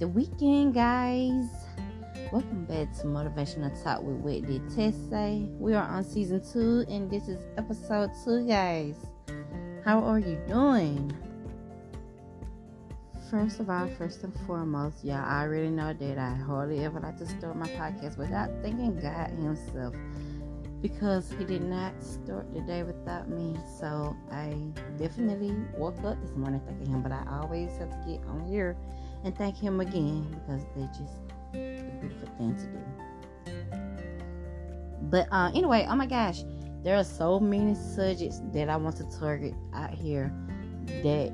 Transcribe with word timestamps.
the 0.00 0.08
weekend, 0.08 0.72
guys. 0.72 1.44
Welcome 2.32 2.64
back 2.64 2.90
to 3.00 3.04
Motivational 3.04 3.70
Talk 3.84 4.02
with 4.02 4.16
Whitney 4.16 4.60
Tessay. 4.60 5.46
We 5.58 5.74
are 5.74 5.86
on 5.86 6.02
season 6.04 6.40
two, 6.40 6.86
and 6.88 7.10
this 7.10 7.28
is 7.28 7.38
episode 7.58 8.10
two, 8.24 8.48
guys. 8.48 8.96
How 9.84 10.00
are 10.00 10.18
you 10.18 10.40
doing? 10.48 11.12
First 13.30 13.60
of 13.60 13.68
all, 13.68 13.88
first 13.98 14.24
and 14.24 14.32
foremost, 14.46 15.04
y'all 15.04 15.16
already 15.16 15.68
know 15.68 15.92
that 15.92 16.16
I 16.16 16.34
hardly 16.34 16.82
ever 16.82 16.98
like 16.98 17.18
to 17.18 17.26
start 17.26 17.54
my 17.56 17.68
podcast 17.68 18.16
without 18.16 18.48
thanking 18.62 18.98
God 19.00 19.28
Himself 19.32 19.94
because 20.80 21.30
He 21.38 21.44
did 21.44 21.62
not 21.62 21.92
start 22.02 22.50
the 22.54 22.62
day 22.62 22.84
without 22.84 23.28
me. 23.28 23.54
So 23.78 24.16
I 24.32 24.56
definitely 24.96 25.54
woke 25.76 26.02
up 26.04 26.18
this 26.22 26.34
morning 26.36 26.62
thanking 26.64 26.86
Him, 26.86 27.02
but 27.02 27.12
I 27.12 27.22
always 27.30 27.76
have 27.76 27.90
to 27.90 28.04
get 28.10 28.24
on 28.28 28.46
here 28.48 28.78
and 29.24 29.36
thank 29.36 29.56
Him 29.56 29.80
again 29.80 30.26
because 30.30 30.64
they 30.76 30.86
just 30.86 31.14
a 31.54 32.00
beautiful 32.00 32.28
thing 32.38 32.56
to 32.56 32.66
do. 32.66 32.78
But 35.02 35.28
uh, 35.32 35.50
anyway, 35.54 35.86
oh 35.88 35.96
my 35.96 36.06
gosh, 36.06 36.42
there 36.82 36.96
are 36.96 37.04
so 37.04 37.40
many 37.40 37.74
subjects 37.74 38.40
that 38.52 38.68
I 38.68 38.76
want 38.76 38.96
to 38.96 39.18
target 39.18 39.54
out 39.74 39.92
here 39.92 40.32
that 40.86 41.32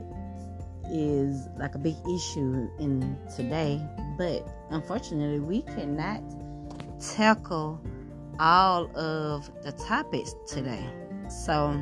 is 0.91 1.49
like 1.59 1.75
a 1.75 1.79
big 1.79 1.97
issue 2.09 2.69
in 2.79 3.19
today. 3.35 3.81
But 4.17 4.47
unfortunately, 4.71 5.41
we 5.41 5.63
cannot 5.63 6.23
tackle 7.01 7.81
all 8.39 8.91
of 8.97 9.51
the 9.63 9.73
topics 9.73 10.35
today. 10.47 10.85
So 11.29 11.79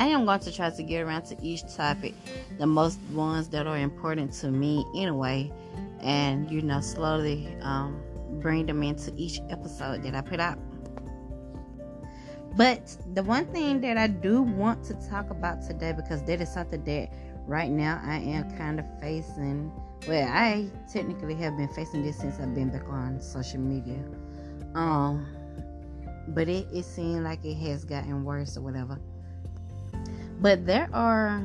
I 0.00 0.06
am 0.06 0.24
going 0.24 0.40
to 0.40 0.52
try 0.52 0.70
to 0.70 0.82
get 0.82 1.02
around 1.02 1.24
to 1.24 1.36
each 1.42 1.62
topic, 1.76 2.14
the 2.58 2.66
most 2.66 2.98
ones 3.12 3.48
that 3.50 3.66
are 3.66 3.76
important 3.76 4.32
to 4.40 4.50
me 4.50 4.82
anyway, 4.96 5.52
and 6.00 6.50
you 6.50 6.62
know, 6.62 6.80
slowly 6.80 7.54
um, 7.60 8.00
bring 8.40 8.64
them 8.64 8.82
into 8.82 9.12
each 9.18 9.40
episode 9.50 10.02
that 10.04 10.14
I 10.14 10.22
put 10.22 10.40
out. 10.40 10.58
But 12.56 12.96
the 13.12 13.22
one 13.22 13.44
thing 13.52 13.82
that 13.82 13.98
I 13.98 14.06
do 14.06 14.40
want 14.40 14.82
to 14.84 14.94
talk 15.10 15.28
about 15.28 15.60
today, 15.68 15.92
because 15.92 16.22
that 16.22 16.40
is 16.40 16.50
something 16.50 16.82
that 16.84 17.12
right 17.46 17.70
now 17.70 18.00
I 18.02 18.16
am 18.16 18.56
kind 18.56 18.80
of 18.80 18.86
facing. 19.00 19.70
Well, 20.08 20.26
I 20.26 20.70
technically 20.90 21.34
have 21.34 21.58
been 21.58 21.68
facing 21.68 22.02
this 22.04 22.16
since 22.16 22.40
I've 22.40 22.54
been 22.54 22.70
back 22.70 22.88
on 22.88 23.20
social 23.20 23.60
media. 23.60 24.02
Um, 24.74 25.26
but 26.28 26.48
it, 26.48 26.66
it 26.72 26.86
seemed 26.86 27.22
like 27.22 27.44
it 27.44 27.56
has 27.56 27.84
gotten 27.84 28.24
worse 28.24 28.56
or 28.56 28.62
whatever. 28.62 28.98
But 30.40 30.64
there 30.64 30.88
are 30.94 31.42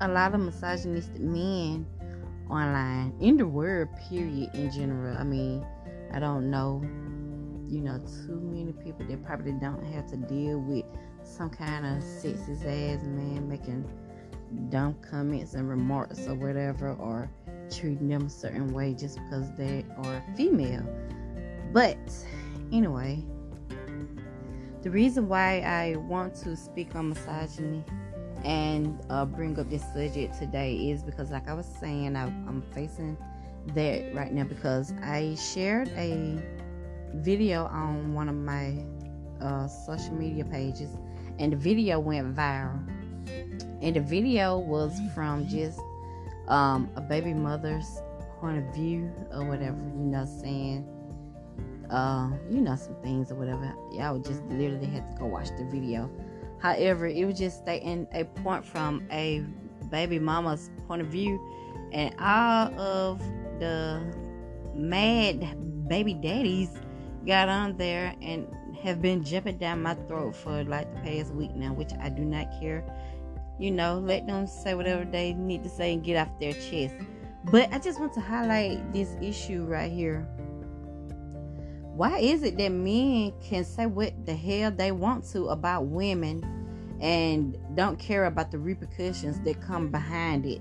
a 0.00 0.08
lot 0.08 0.34
of 0.34 0.40
misogynistic 0.40 1.20
men 1.20 1.86
online 2.50 3.14
in 3.20 3.36
the 3.36 3.46
world, 3.46 3.88
period, 4.08 4.50
in 4.54 4.72
general. 4.72 5.16
I 5.16 5.22
mean, 5.22 5.64
I 6.12 6.18
don't 6.18 6.50
know, 6.50 6.82
you 7.68 7.80
know, 7.80 7.98
too 8.26 8.40
many 8.40 8.72
people 8.72 9.06
that 9.06 9.24
probably 9.24 9.52
don't 9.52 9.84
have 9.84 10.08
to 10.08 10.16
deal 10.16 10.58
with 10.58 10.84
some 11.22 11.48
kind 11.48 11.86
of 11.86 12.02
sexist 12.02 12.64
ass 12.64 13.04
man 13.04 13.48
making 13.48 13.88
dumb 14.68 14.96
comments 15.08 15.54
and 15.54 15.68
remarks 15.68 16.26
or 16.26 16.34
whatever, 16.34 16.92
or 16.94 17.30
treating 17.70 18.08
them 18.08 18.26
a 18.26 18.30
certain 18.30 18.72
way 18.72 18.94
just 18.94 19.16
because 19.16 19.54
they 19.56 19.84
are 19.98 20.24
female. 20.36 20.84
But 21.72 21.98
anyway, 22.72 23.24
the 24.86 24.92
reason 24.92 25.28
why 25.28 25.58
I 25.62 25.96
want 25.96 26.36
to 26.44 26.54
speak 26.54 26.94
on 26.94 27.08
misogyny 27.08 27.82
and 28.44 28.96
uh, 29.10 29.24
bring 29.24 29.58
up 29.58 29.68
this 29.68 29.82
subject 29.82 30.38
today 30.38 30.76
is 30.76 31.02
because, 31.02 31.32
like 31.32 31.48
I 31.48 31.54
was 31.54 31.66
saying, 31.80 32.14
I, 32.14 32.26
I'm 32.26 32.62
facing 32.72 33.18
that 33.74 34.14
right 34.14 34.32
now 34.32 34.44
because 34.44 34.94
I 35.02 35.34
shared 35.34 35.88
a 35.96 36.40
video 37.14 37.64
on 37.64 38.14
one 38.14 38.28
of 38.28 38.36
my 38.36 38.76
uh, 39.40 39.66
social 39.66 40.14
media 40.14 40.44
pages, 40.44 40.90
and 41.40 41.52
the 41.52 41.56
video 41.56 41.98
went 41.98 42.36
viral. 42.36 42.78
And 43.82 43.96
the 43.96 44.00
video 44.00 44.56
was 44.56 44.96
from 45.16 45.48
just 45.48 45.80
um, 46.46 46.88
a 46.94 47.00
baby 47.00 47.34
mother's 47.34 47.90
point 48.38 48.64
of 48.64 48.72
view 48.72 49.10
or 49.32 49.46
whatever, 49.46 49.78
you 49.78 50.04
know, 50.04 50.26
saying 50.40 50.86
uh, 51.90 52.30
you 52.50 52.60
know, 52.60 52.76
some 52.76 52.96
things 53.02 53.30
or 53.30 53.34
whatever. 53.36 53.74
Y'all 53.92 54.18
just 54.18 54.42
literally 54.44 54.86
had 54.86 55.10
to 55.10 55.18
go 55.18 55.26
watch 55.26 55.48
the 55.56 55.64
video. 55.64 56.10
However, 56.58 57.06
it 57.06 57.24
was 57.24 57.38
just 57.38 57.58
stating 57.58 58.06
a 58.12 58.24
point 58.24 58.64
from 58.64 59.06
a 59.10 59.44
baby 59.90 60.18
mama's 60.18 60.70
point 60.88 61.02
of 61.02 61.08
view, 61.08 61.40
and 61.92 62.14
all 62.18 62.78
of 62.80 63.20
the 63.60 64.02
mad 64.74 65.88
baby 65.88 66.14
daddies 66.14 66.70
got 67.26 67.48
on 67.48 67.76
there 67.76 68.14
and 68.22 68.46
have 68.82 69.00
been 69.02 69.24
jumping 69.24 69.58
down 69.58 69.82
my 69.82 69.94
throat 69.94 70.34
for 70.34 70.62
like 70.64 70.92
the 70.94 71.00
past 71.00 71.34
week 71.34 71.54
now, 71.54 71.72
which 71.72 71.90
I 72.00 72.08
do 72.08 72.24
not 72.24 72.46
care. 72.60 72.84
You 73.58 73.70
know, 73.70 73.98
let 73.98 74.26
them 74.26 74.46
say 74.46 74.74
whatever 74.74 75.04
they 75.04 75.32
need 75.32 75.62
to 75.64 75.70
say 75.70 75.92
and 75.94 76.04
get 76.04 76.16
off 76.16 76.38
their 76.38 76.52
chest. 76.52 76.94
But 77.44 77.72
I 77.72 77.78
just 77.78 78.00
want 78.00 78.12
to 78.14 78.20
highlight 78.20 78.92
this 78.92 79.16
issue 79.22 79.64
right 79.64 79.90
here 79.90 80.28
why 81.96 82.18
is 82.18 82.42
it 82.42 82.58
that 82.58 82.72
men 82.72 83.32
can 83.42 83.64
say 83.64 83.86
what 83.86 84.26
the 84.26 84.34
hell 84.34 84.70
they 84.70 84.92
want 84.92 85.24
to 85.24 85.46
about 85.46 85.86
women 85.86 86.44
and 87.00 87.56
don't 87.74 87.98
care 87.98 88.26
about 88.26 88.50
the 88.50 88.58
repercussions 88.58 89.40
that 89.40 89.62
come 89.62 89.90
behind 89.90 90.44
it? 90.44 90.60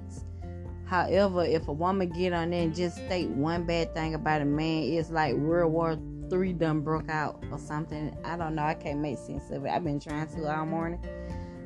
However 0.85 1.43
if 1.43 1.67
a 1.67 1.73
woman 1.73 2.09
get 2.09 2.31
on 2.31 2.51
there 2.51 2.61
and 2.61 2.73
just 2.73 2.95
state 2.95 3.27
one 3.27 3.65
bad 3.65 3.93
thing 3.93 4.13
about 4.13 4.41
a 4.41 4.45
man 4.45 4.83
it's 4.83 5.09
like 5.09 5.35
world 5.35 5.73
war 5.73 5.99
three 6.29 6.53
done 6.53 6.79
broke 6.79 7.09
out 7.09 7.43
or 7.51 7.59
something. 7.59 8.15
I 8.23 8.37
don't 8.37 8.55
know. 8.55 8.63
I 8.63 8.73
can't 8.73 8.99
make 8.99 9.17
sense 9.17 9.51
of 9.51 9.65
it. 9.65 9.69
I've 9.69 9.83
been 9.83 9.99
trying 9.99 10.27
to 10.27 10.49
all 10.49 10.65
morning. 10.65 11.05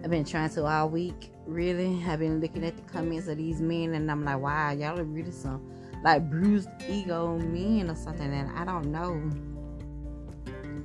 I've 0.04 0.10
been 0.10 0.26
trying 0.26 0.50
to 0.52 0.66
all 0.66 0.90
week 0.90 1.32
really. 1.46 2.04
I've 2.08 2.20
been 2.20 2.42
looking 2.42 2.66
at 2.66 2.76
the 2.76 2.92
comments 2.92 3.28
of 3.28 3.38
these 3.38 3.62
men 3.62 3.94
and 3.94 4.10
i'm 4.10 4.26
like 4.26 4.40
wow 4.40 4.72
y'all 4.72 5.00
are 5.00 5.04
really 5.04 5.32
some 5.32 5.62
like 6.04 6.28
bruised 6.28 6.70
ego 6.88 7.38
men 7.38 7.88
or 7.92 7.96
something. 7.96 8.34
And 8.34 8.50
i 8.58 8.66
don't 8.66 8.92
know 8.92 9.32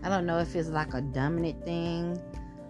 I 0.05 0.11
don't 0.11 0.27
know 0.27 0.39
if 0.39 0.55
it's 0.55 0.69
like 0.69 0.93
a 0.93 1.01
dominant 1.01 1.65
thing. 1.65 2.21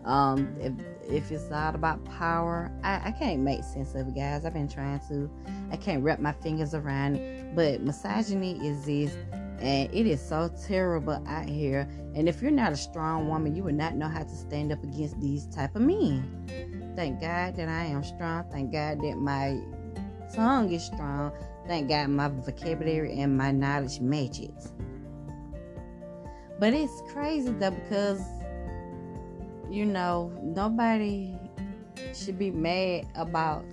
Um, 0.04 0.56
if 0.60 0.72
if 1.08 1.32
it's 1.32 1.50
all 1.50 1.74
about 1.74 2.04
power, 2.04 2.70
I, 2.82 3.08
I 3.08 3.10
can't 3.10 3.40
make 3.40 3.64
sense 3.64 3.94
of 3.94 4.08
it, 4.08 4.14
guys. 4.14 4.44
I've 4.44 4.54
been 4.54 4.68
trying 4.68 5.00
to. 5.08 5.28
I 5.72 5.76
can't 5.76 6.02
wrap 6.04 6.20
my 6.20 6.32
fingers 6.32 6.74
around 6.74 7.16
it. 7.16 7.54
But 7.56 7.80
misogyny 7.80 8.66
exists, 8.66 9.18
and 9.58 9.92
it 9.92 10.06
is 10.06 10.26
so 10.26 10.48
terrible 10.66 11.22
out 11.26 11.48
here. 11.48 11.88
And 12.14 12.28
if 12.28 12.40
you're 12.40 12.52
not 12.52 12.72
a 12.72 12.76
strong 12.76 13.28
woman, 13.28 13.56
you 13.56 13.64
would 13.64 13.74
not 13.74 13.96
know 13.96 14.08
how 14.08 14.22
to 14.22 14.36
stand 14.36 14.70
up 14.70 14.82
against 14.84 15.20
these 15.20 15.46
type 15.46 15.74
of 15.74 15.82
men. 15.82 16.92
Thank 16.94 17.20
God 17.20 17.56
that 17.56 17.68
I 17.68 17.86
am 17.86 18.04
strong. 18.04 18.44
Thank 18.52 18.72
God 18.72 19.00
that 19.00 19.16
my 19.16 19.58
tongue 20.32 20.72
is 20.72 20.84
strong. 20.84 21.32
Thank 21.66 21.88
God 21.88 22.10
my 22.10 22.28
vocabulary 22.28 23.18
and 23.18 23.36
my 23.36 23.50
knowledge 23.50 23.98
match 23.98 24.38
it. 24.38 24.54
But 26.64 26.72
it's 26.72 27.02
crazy 27.12 27.50
though 27.50 27.72
because 27.72 28.22
you 29.70 29.84
know 29.84 30.32
nobody 30.42 31.36
should 32.14 32.38
be 32.38 32.50
mad 32.50 33.06
about 33.16 33.66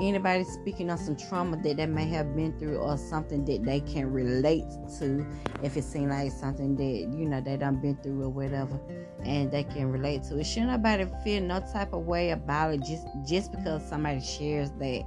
anybody 0.00 0.44
speaking 0.44 0.88
on 0.88 0.96
some 0.96 1.14
trauma 1.14 1.58
that 1.58 1.76
they 1.76 1.84
may 1.84 2.06
have 2.06 2.34
been 2.34 2.58
through 2.58 2.78
or 2.78 2.96
something 2.96 3.44
that 3.44 3.64
they 3.64 3.80
can 3.80 4.10
relate 4.10 4.64
to 4.98 5.26
if 5.62 5.76
it 5.76 5.84
seems 5.84 6.08
like 6.08 6.32
something 6.32 6.74
that 6.76 7.18
you 7.18 7.28
know 7.28 7.42
they 7.42 7.58
done 7.58 7.82
been 7.82 7.96
through 7.96 8.22
or 8.22 8.30
whatever 8.30 8.80
and 9.22 9.52
they 9.52 9.64
can 9.64 9.92
relate 9.92 10.22
to 10.22 10.38
it. 10.38 10.44
Should 10.44 10.68
nobody 10.68 11.06
feel 11.22 11.42
no 11.42 11.60
type 11.70 11.92
of 11.92 12.06
way 12.06 12.30
about 12.30 12.72
it 12.72 12.80
just 12.82 13.06
just 13.28 13.52
because 13.52 13.86
somebody 13.86 14.22
shares 14.22 14.70
that 14.78 15.02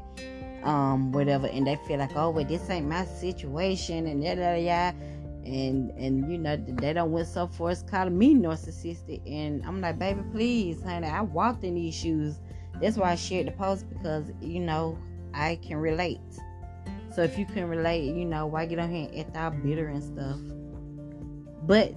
um 0.64 1.12
whatever 1.12 1.48
and 1.48 1.66
they 1.66 1.78
feel 1.88 1.98
like 1.98 2.16
oh 2.16 2.30
well 2.30 2.46
this 2.46 2.70
ain't 2.70 2.88
my 2.88 3.04
situation 3.06 4.06
and 4.06 4.22
da 4.22 4.36
da 4.36 4.64
da 4.64 4.92
and 5.50 5.90
and 5.92 6.32
you 6.32 6.38
know 6.38 6.56
they 6.56 6.94
don't 6.94 7.12
went 7.12 7.28
so 7.28 7.48
far 7.48 7.72
as 7.72 7.84
calling 7.84 8.18
me 8.18 8.36
narcissistic. 8.36 9.22
And 9.26 9.66
i'm 9.66 9.82
like 9.82 9.98
baby 9.98 10.22
please 10.32 10.82
honey 10.84 11.08
i 11.08 11.22
walked 11.22 11.64
in 11.64 11.76
these 11.76 11.96
shoes. 11.96 12.40
That's 12.82 12.98
why 12.98 13.12
i 13.12 13.16
shared 13.16 13.48
the 13.48 13.52
post 13.52 13.90
because 13.90 14.32
you 14.42 14.60
know 14.60 14.98
i 15.34 15.60
can 15.62 15.78
relate. 15.78 16.20
So 17.14 17.24
if 17.24 17.38
you 17.40 17.46
can 17.46 17.68
relate 17.68 18.16
you 18.16 18.26
know 18.26 18.46
why 18.46 18.66
get 18.68 18.80
on 18.80 18.92
here 18.92 19.10
and 19.12 19.20
act 19.20 19.36
all 19.36 19.52
bitter 19.52 19.88
and 19.88 20.04
stuff? 20.04 20.40
But 21.66 21.96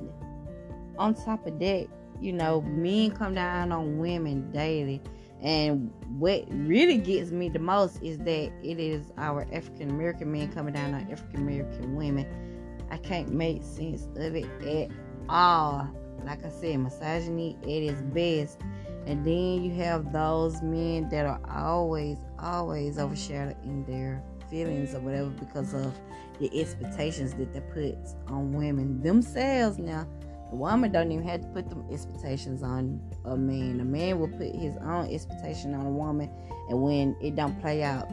on 0.99 1.14
top 1.14 1.46
of 1.46 1.58
that 1.58 1.88
you 2.20 2.32
know 2.32 2.62
men 2.62 3.10
come 3.10 3.34
down 3.34 3.70
on 3.70 3.99
women 3.99 4.50
daily. 4.50 5.02
And 5.43 5.93
what 6.20 6.44
really 6.50 6.99
gets 6.99 7.32
me 7.32 7.49
the 7.49 7.58
most 7.58 8.00
is 8.00 8.16
that 8.19 8.52
it 8.62 8.78
is 8.78 9.10
our 9.19 9.43
African 9.52 9.90
American 9.90 10.31
men 10.31 10.52
coming 10.52 10.72
down 10.72 10.94
on 10.94 11.10
African 11.10 11.40
American 11.43 11.96
women 11.96 12.51
I 12.92 12.98
can't 12.98 13.32
make 13.32 13.62
sense 13.62 14.06
of 14.16 14.36
it 14.36 14.44
at 14.62 14.90
all. 15.28 15.88
Like 16.26 16.44
I 16.44 16.50
said, 16.50 16.78
misogyny 16.78 17.56
at 17.62 17.68
its 17.68 18.02
best. 18.02 18.60
And 19.06 19.26
then 19.26 19.64
you 19.64 19.74
have 19.82 20.12
those 20.12 20.60
men 20.62 21.08
that 21.08 21.24
are 21.24 21.40
always, 21.50 22.18
always 22.38 22.98
overshadowed 22.98 23.56
in 23.64 23.84
their 23.86 24.22
feelings 24.50 24.94
or 24.94 25.00
whatever 25.00 25.30
because 25.30 25.72
of 25.72 25.98
the 26.38 26.60
expectations 26.60 27.32
that 27.34 27.54
they 27.54 27.60
put 27.60 27.96
on 28.28 28.52
women 28.52 29.02
themselves. 29.02 29.78
Now, 29.78 30.06
the 30.50 30.56
woman 30.56 30.92
don't 30.92 31.10
even 31.10 31.26
have 31.26 31.40
to 31.40 31.46
put 31.48 31.70
them 31.70 31.86
expectations 31.90 32.62
on 32.62 33.00
a 33.24 33.36
man. 33.36 33.80
A 33.80 33.84
man 33.84 34.20
will 34.20 34.28
put 34.28 34.54
his 34.54 34.76
own 34.76 35.08
expectation 35.10 35.74
on 35.74 35.86
a 35.86 35.90
woman, 35.90 36.30
and 36.68 36.82
when 36.82 37.16
it 37.22 37.36
don't 37.36 37.58
play 37.62 37.82
out 37.82 38.06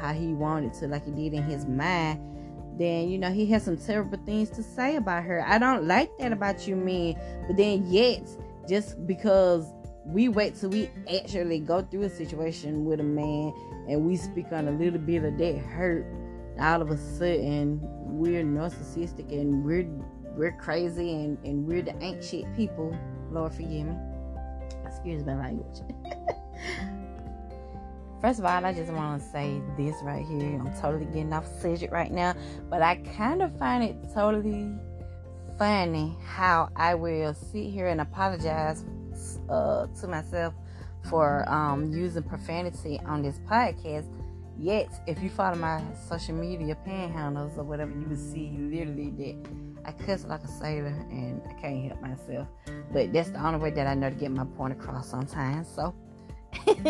how 0.00 0.14
he 0.14 0.32
wanted 0.32 0.72
to, 0.74 0.88
like 0.88 1.04
he 1.04 1.10
did 1.10 1.34
in 1.34 1.42
his 1.42 1.66
mind, 1.66 2.35
then 2.78 3.08
you 3.08 3.18
know 3.18 3.30
he 3.30 3.46
has 3.46 3.64
some 3.64 3.76
terrible 3.76 4.18
things 4.24 4.50
to 4.50 4.62
say 4.62 4.96
about 4.96 5.24
her. 5.24 5.44
I 5.46 5.58
don't 5.58 5.86
like 5.86 6.16
that 6.18 6.32
about 6.32 6.66
you 6.66 6.76
men, 6.76 7.18
but 7.46 7.56
then 7.56 7.86
yet 7.86 8.28
just 8.68 9.06
because 9.06 9.66
we 10.04 10.28
wait 10.28 10.54
till 10.54 10.70
we 10.70 10.90
actually 11.12 11.58
go 11.58 11.82
through 11.82 12.02
a 12.02 12.10
situation 12.10 12.84
with 12.84 13.00
a 13.00 13.04
man 13.04 13.52
and 13.88 14.04
we 14.04 14.16
speak 14.16 14.46
on 14.52 14.68
a 14.68 14.72
little 14.72 15.00
bit 15.00 15.24
of 15.24 15.36
that 15.38 15.58
hurt, 15.58 16.06
all 16.60 16.82
of 16.82 16.90
a 16.90 16.96
sudden 16.96 17.80
we're 17.82 18.44
narcissistic 18.44 19.30
and 19.32 19.64
we're 19.64 19.88
we're 20.36 20.52
crazy 20.52 21.12
and, 21.12 21.38
and 21.44 21.66
we're 21.66 21.82
the 21.82 21.96
ancient 22.02 22.54
people. 22.56 22.96
Lord 23.30 23.52
forgive 23.52 23.86
me. 23.86 23.96
Excuse 24.84 25.24
my 25.24 25.34
language. 25.34 25.80
First 28.26 28.40
of 28.40 28.44
all, 28.44 28.66
I 28.66 28.72
just 28.72 28.92
want 28.92 29.22
to 29.22 29.28
say 29.28 29.60
this 29.76 29.94
right 30.02 30.26
here. 30.26 30.58
I'm 30.58 30.74
totally 30.80 31.04
getting 31.04 31.32
off 31.32 31.46
subject 31.60 31.92
right 31.92 32.10
now, 32.10 32.34
but 32.68 32.82
I 32.82 32.96
kind 33.16 33.40
of 33.40 33.56
find 33.56 33.84
it 33.84 33.94
totally 34.12 34.68
funny 35.56 36.16
how 36.26 36.68
I 36.74 36.96
will 36.96 37.34
sit 37.34 37.70
here 37.70 37.86
and 37.86 38.00
apologize 38.00 38.84
uh, 39.48 39.86
to 40.00 40.08
myself 40.08 40.54
for 41.08 41.48
um, 41.48 41.92
using 41.92 42.24
profanity 42.24 42.98
on 43.06 43.22
this 43.22 43.38
podcast. 43.48 44.08
Yet, 44.58 44.92
if 45.06 45.22
you 45.22 45.30
follow 45.30 45.54
my 45.54 45.80
social 46.08 46.34
media 46.34 46.76
panhandles 46.84 47.56
or 47.56 47.62
whatever, 47.62 47.92
you 47.92 48.08
will 48.08 48.16
see 48.16 48.56
literally 48.58 49.10
that 49.18 49.50
I 49.84 49.92
cuss 49.92 50.24
like 50.24 50.42
a 50.42 50.48
sailor 50.48 51.06
and 51.10 51.40
I 51.48 51.52
can't 51.60 51.92
help 51.92 52.02
myself. 52.02 52.48
But 52.92 53.12
that's 53.12 53.30
the 53.30 53.46
only 53.46 53.60
way 53.60 53.70
that 53.70 53.86
I 53.86 53.94
know 53.94 54.10
to 54.10 54.16
get 54.16 54.32
my 54.32 54.46
point 54.56 54.72
across 54.72 55.08
sometimes. 55.08 55.68
So, 55.68 55.94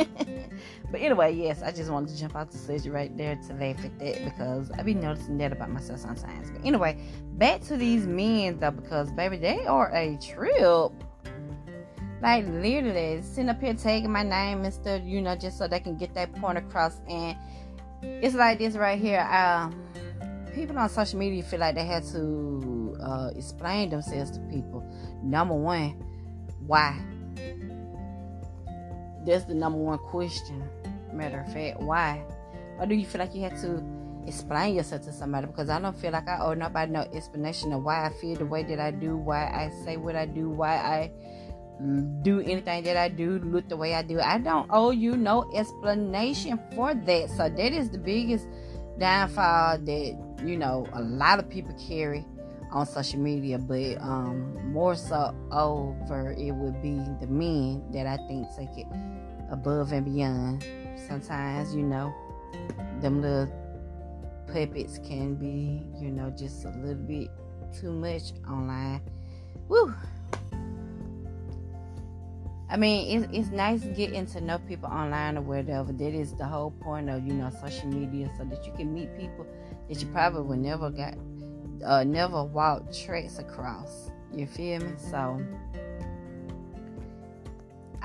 but 0.91 1.01
anyway, 1.01 1.35
yes, 1.35 1.63
I 1.63 1.73
just 1.73 1.91
wanted 1.91 2.11
to 2.11 2.19
jump 2.19 2.37
out 2.37 2.51
the 2.51 2.59
subject 2.59 2.95
right 2.95 3.17
there 3.17 3.37
to 3.49 3.55
laugh 3.55 3.85
at 3.85 3.99
that 3.99 4.25
because 4.25 4.71
I 4.73 4.83
be 4.83 4.95
noticing 4.95 5.39
that 5.39 5.53
about 5.53 5.71
myself 5.71 6.01
sometimes. 6.01 6.51
But 6.51 6.65
anyway, 6.65 6.99
back 7.33 7.63
to 7.63 7.77
these 7.77 8.07
men 8.07 8.59
though, 8.59 8.71
because 8.71 9.11
baby, 9.13 9.37
they 9.37 9.67
are 9.67 9.91
a 9.95 10.19
trip. 10.19 10.93
Like 12.23 12.47
literally 12.47 13.21
sitting 13.23 13.51
up 13.51 13.61
here 13.61 13.75
taking 13.75 14.11
my 14.11 14.23
name 14.23 14.65
and 14.65 14.73
stuff, 14.73 15.03
you 15.05 15.21
know, 15.21 15.37
just 15.37 15.59
so 15.59 15.69
they 15.69 15.81
can 15.81 15.97
get 15.97 16.15
that 16.15 16.35
point 16.37 16.59
across. 16.59 17.01
And 17.09 17.37
it's 18.03 18.35
like 18.35 18.59
this 18.59 18.75
right 18.75 18.99
here. 18.99 19.21
Um, 19.21 19.83
people 20.55 20.79
on 20.79 20.89
social 20.89 21.19
media 21.19 21.43
feel 21.43 21.61
like 21.61 21.75
they 21.75 21.85
have 21.85 22.05
to 22.12 22.97
uh, 23.03 23.31
explain 23.37 23.91
themselves 23.91 24.31
to 24.33 24.41
people. 24.51 24.83
Number 25.23 25.55
one, 25.55 25.91
why? 26.67 26.99
That's 29.26 29.44
the 29.44 29.55
number 29.55 29.78
one 29.78 29.99
question. 29.99 30.62
Matter 31.12 31.40
of 31.40 31.52
fact, 31.52 31.81
why? 31.81 32.23
Why 32.76 32.87
do 32.87 32.94
you 32.94 33.05
feel 33.05 33.20
like 33.20 33.34
you 33.34 33.43
have 33.43 33.61
to 33.62 33.82
explain 34.26 34.76
yourself 34.76 35.02
to 35.02 35.12
somebody? 35.12 35.46
Because 35.46 35.69
I 35.69 35.81
don't 35.81 35.96
feel 35.96 36.12
like 36.12 36.28
I 36.28 36.38
owe 36.38 36.55
nobody 36.55 36.93
no 36.93 37.00
explanation 37.12 37.73
of 37.73 37.82
why 37.82 38.06
I 38.06 38.11
feel 38.11 38.37
the 38.37 38.46
way 38.46 38.62
that 38.62 38.78
I 38.78 38.93
do, 38.93 39.17
why 39.17 39.46
I 39.46 39.70
say 39.84 39.96
what 39.96 40.14
I 40.14 40.26
do, 40.26 40.49
why 40.49 40.76
I 40.76 41.11
do 42.23 42.40
anything 42.40 42.84
that 42.84 42.96
I 42.96 43.08
do, 43.08 43.38
look 43.40 43.69
the 43.69 43.76
way 43.76 43.94
I 43.94 44.02
do. 44.02 44.20
I 44.20 44.38
don't 44.38 44.69
owe 44.70 44.90
you 44.93 45.17
no 45.17 45.50
explanation 45.55 46.61
for 46.75 46.94
that. 46.94 47.31
So 47.31 47.49
that 47.49 47.73
is 47.73 47.90
the 47.90 47.99
biggest 47.99 48.46
downfall 48.99 49.78
that 49.78 50.38
you 50.44 50.56
know 50.56 50.87
a 50.93 51.02
lot 51.02 51.38
of 51.38 51.50
people 51.50 51.75
carry 51.88 52.25
on 52.70 52.87
social 52.87 53.20
media, 53.20 53.58
but 53.58 54.00
um, 54.00 54.73
more 54.73 54.94
so 54.94 55.34
over 55.50 56.32
it 56.32 56.52
would 56.52 56.81
be 56.82 57.00
the 57.20 57.26
men 57.26 57.82
that 57.93 58.06
I 58.06 58.17
think 58.28 58.46
take 58.56 58.76
it 58.76 58.87
above 59.51 59.93
and 59.93 60.05
beyond. 60.05 60.65
Sometimes, 61.09 61.75
you 61.75 61.83
know, 61.83 62.15
them 63.01 63.23
little 63.23 63.53
puppets 64.47 64.99
can 64.99 65.35
be, 65.35 65.87
you 66.01 66.11
know, 66.11 66.31
just 66.31 66.65
a 66.65 66.71
little 66.71 66.95
bit 66.95 67.29
too 67.79 67.93
much 67.93 68.33
online. 68.49 69.01
Woo! 69.69 69.95
I 72.69 72.77
mean, 72.77 73.23
it's, 73.23 73.33
it's 73.33 73.49
nice 73.51 73.85
getting 73.97 74.27
to 74.27 74.41
know 74.41 74.59
people 74.59 74.89
online 74.89 75.37
or 75.39 75.43
whatever. 75.43 75.93
That 75.93 76.15
is 76.15 76.35
the 76.35 76.45
whole 76.45 76.73
point 76.73 77.09
of, 77.09 77.25
you 77.25 77.33
know, 77.33 77.51
social 77.61 77.89
media 77.89 78.31
so 78.37 78.45
that 78.45 78.67
you 78.67 78.73
can 78.73 78.93
meet 78.93 79.17
people 79.17 79.47
that 79.89 80.01
you 80.01 80.09
probably 80.09 80.43
would 80.43 80.59
never 80.59 80.91
got, 80.91 81.15
uh, 81.85 82.03
never 82.03 82.43
walk 82.43 82.93
tracks 82.93 83.39
across. 83.39 84.11
You 84.33 84.47
feel 84.47 84.81
me? 84.81 84.93
So, 85.11 85.41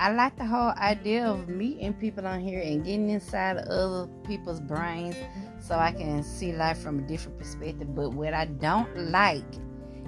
I 0.01 0.09
like 0.09 0.35
the 0.35 0.45
whole 0.45 0.73
idea 0.77 1.27
of 1.27 1.47
meeting 1.47 1.93
people 1.93 2.25
on 2.25 2.39
here 2.39 2.59
and 2.59 2.83
getting 2.83 3.11
inside 3.11 3.57
of 3.57 3.67
other 3.67 4.07
people's 4.23 4.59
brains 4.59 5.15
so 5.59 5.75
I 5.75 5.91
can 5.91 6.23
see 6.23 6.53
life 6.53 6.79
from 6.79 6.97
a 6.97 7.01
different 7.03 7.37
perspective. 7.37 7.93
But 7.93 8.09
what 8.09 8.33
I 8.33 8.45
don't 8.45 9.11
like 9.11 9.45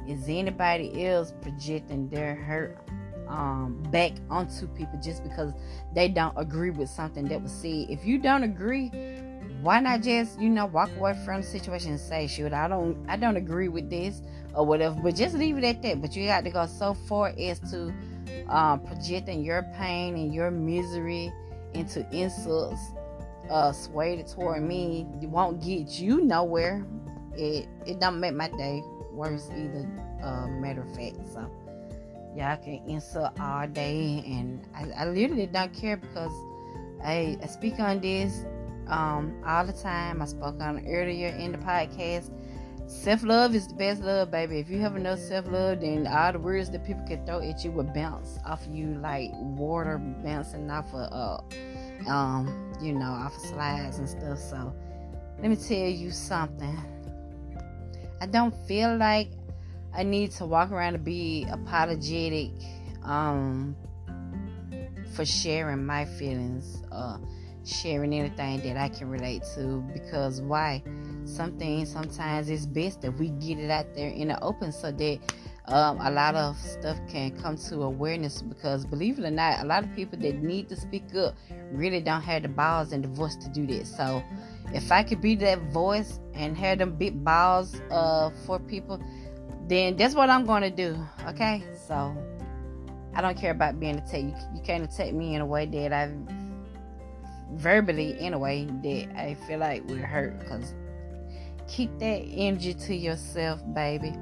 is 0.09 0.27
anybody 0.27 1.05
else 1.05 1.31
projecting 1.43 2.09
their 2.09 2.33
hurt 2.33 2.79
um, 3.27 3.83
back 3.91 4.13
onto 4.31 4.65
people 4.69 4.99
just 4.99 5.21
because 5.21 5.53
they 5.93 6.07
don't 6.07 6.35
agree 6.37 6.71
with 6.71 6.89
something 6.89 7.27
that 7.27 7.43
was 7.43 7.51
said. 7.51 7.85
If 7.87 8.03
you 8.03 8.17
don't 8.17 8.41
agree, 8.41 8.89
why 9.61 9.79
not 9.79 10.01
just 10.01 10.41
you 10.41 10.49
know 10.49 10.65
walk 10.65 10.89
away 10.97 11.13
from 11.23 11.41
the 11.41 11.47
situation 11.47 11.91
and 11.91 11.99
say, 11.99 12.25
"Shoot, 12.25 12.51
I 12.51 12.67
don't, 12.67 12.97
I 13.07 13.15
don't 13.15 13.37
agree 13.37 13.67
with 13.67 13.91
this 13.91 14.23
or 14.55 14.65
whatever," 14.65 14.99
but 15.03 15.15
just 15.15 15.35
leave 15.35 15.59
it 15.59 15.63
at 15.63 15.83
that. 15.83 16.01
But 16.01 16.15
you 16.15 16.25
got 16.25 16.45
to 16.45 16.49
go 16.49 16.65
so 16.65 16.95
far 16.95 17.31
as 17.37 17.59
to 17.71 17.93
um, 18.49 18.79
projecting 18.81 19.43
your 19.43 19.63
pain 19.77 20.15
and 20.15 20.33
your 20.33 20.51
misery 20.51 21.31
into 21.73 22.05
insults 22.11 22.81
uh, 23.49 23.71
swayed 23.71 24.25
toward 24.27 24.63
me. 24.63 25.07
It 25.21 25.29
won't 25.29 25.61
get 25.61 25.99
you 25.99 26.21
nowhere. 26.21 26.85
It 27.35 27.67
it 27.85 27.99
don't 27.99 28.19
make 28.19 28.33
my 28.33 28.49
day 28.49 28.83
worse 29.11 29.49
either. 29.51 29.87
Uh, 30.23 30.47
matter 30.47 30.81
of 30.81 30.95
fact, 30.95 31.17
so 31.33 31.49
y'all 32.35 32.57
can 32.57 32.81
insult 32.87 33.39
all 33.39 33.67
day 33.67 34.23
and 34.25 34.65
I, 34.73 35.03
I 35.03 35.05
literally 35.05 35.47
don't 35.47 35.73
care 35.73 35.97
because 35.97 36.31
I, 37.03 37.37
I 37.43 37.47
speak 37.47 37.79
on 37.79 37.99
this 37.99 38.45
um, 38.87 39.35
all 39.45 39.65
the 39.65 39.73
time 39.73 40.21
I 40.21 40.25
spoke 40.25 40.59
on 40.61 40.85
earlier 40.87 41.29
in 41.29 41.51
the 41.51 41.57
podcast 41.59 42.31
self-love 42.85 43.55
is 43.55 43.67
the 43.67 43.73
best 43.75 44.01
love 44.01 44.29
baby 44.29 44.59
if 44.59 44.69
you 44.69 44.79
have 44.79 44.95
enough 44.95 45.19
self-love 45.19 45.81
then 45.81 46.05
all 46.07 46.31
the 46.33 46.39
words 46.39 46.69
that 46.69 46.83
people 46.85 47.03
can 47.07 47.25
throw 47.25 47.39
at 47.39 47.63
you 47.63 47.71
will 47.71 47.83
bounce 47.83 48.37
off 48.45 48.65
of 48.65 48.75
you 48.75 48.95
like 48.95 49.29
water 49.33 49.97
bouncing 50.23 50.69
off 50.69 50.93
of 50.93 51.11
uh, 51.11 52.09
um, 52.09 52.73
you 52.81 52.93
know 52.93 53.05
off 53.05 53.35
of 53.35 53.41
slides 53.41 53.99
and 53.99 54.09
stuff 54.09 54.37
so 54.37 54.73
let 55.39 55.49
me 55.49 55.55
tell 55.55 55.87
you 55.87 56.11
something 56.11 56.77
I 58.23 58.25
don't 58.25 58.55
feel 58.67 58.95
like 58.95 59.31
I 59.93 60.03
need 60.03 60.31
to 60.31 60.45
walk 60.45 60.71
around 60.71 60.95
and 60.95 61.03
be 61.03 61.45
apologetic 61.51 62.51
um, 63.03 63.75
for 65.13 65.25
sharing 65.25 65.85
my 65.85 66.05
feelings, 66.05 66.81
uh, 66.89 67.17
sharing 67.65 68.13
anything 68.13 68.61
that 68.61 68.77
I 68.77 68.87
can 68.87 69.09
relate 69.09 69.43
to. 69.55 69.83
Because 69.93 70.41
why? 70.41 70.81
Something 71.25 71.85
sometimes 71.85 72.49
it's 72.49 72.65
best 72.65 73.01
that 73.01 73.11
we 73.17 73.29
get 73.29 73.59
it 73.59 73.69
out 73.69 73.93
there 73.95 74.09
in 74.09 74.29
the 74.29 74.41
open 74.43 74.71
so 74.71 74.91
that 74.91 75.19
um, 75.67 75.99
a 76.01 76.11
lot 76.11 76.35
of 76.35 76.57
stuff 76.57 76.97
can 77.09 77.31
come 77.39 77.57
to 77.57 77.83
awareness. 77.83 78.41
Because 78.41 78.85
believe 78.85 79.19
it 79.19 79.25
or 79.25 79.31
not, 79.31 79.61
a 79.61 79.65
lot 79.65 79.83
of 79.83 79.95
people 79.95 80.19
that 80.19 80.41
need 80.41 80.69
to 80.69 80.75
speak 80.75 81.15
up 81.15 81.35
really 81.71 82.01
don't 82.01 82.21
have 82.21 82.43
the 82.43 82.49
balls 82.49 82.91
and 82.91 83.03
the 83.03 83.07
voice 83.09 83.35
to 83.37 83.49
do 83.49 83.65
that. 83.67 83.87
So 83.87 84.23
if 84.73 84.91
I 84.91 85.03
could 85.03 85.21
be 85.21 85.35
that 85.35 85.59
voice 85.71 86.19
and 86.33 86.57
have 86.57 86.79
them 86.79 86.95
big 86.95 87.23
balls 87.23 87.79
uh, 87.91 88.31
for 88.45 88.59
people 88.59 89.01
then 89.67 89.95
that's 89.95 90.13
what 90.13 90.29
I'm 90.29 90.45
going 90.45 90.61
to 90.63 90.69
do. 90.69 90.97
Okay, 91.27 91.63
so 91.87 92.15
I 93.15 93.21
don't 93.21 93.37
care 93.37 93.51
about 93.51 93.79
being 93.79 93.97
attacked. 93.97 94.23
You, 94.23 94.35
you 94.55 94.61
can't 94.63 94.83
attack 94.83 95.13
me 95.13 95.35
in 95.35 95.41
a 95.41 95.45
way 95.45 95.65
that 95.65 95.93
I 95.93 96.11
verbally, 97.53 98.19
in 98.19 98.33
a 98.33 98.39
way 98.39 98.65
that 98.65 99.17
I 99.17 99.35
feel 99.47 99.59
like 99.59 99.87
will 99.87 99.97
hurt. 99.97 100.39
Because 100.39 100.73
keep 101.67 101.97
that 101.99 102.21
energy 102.31 102.73
to 102.73 102.95
yourself, 102.95 103.61
baby. 103.73 104.13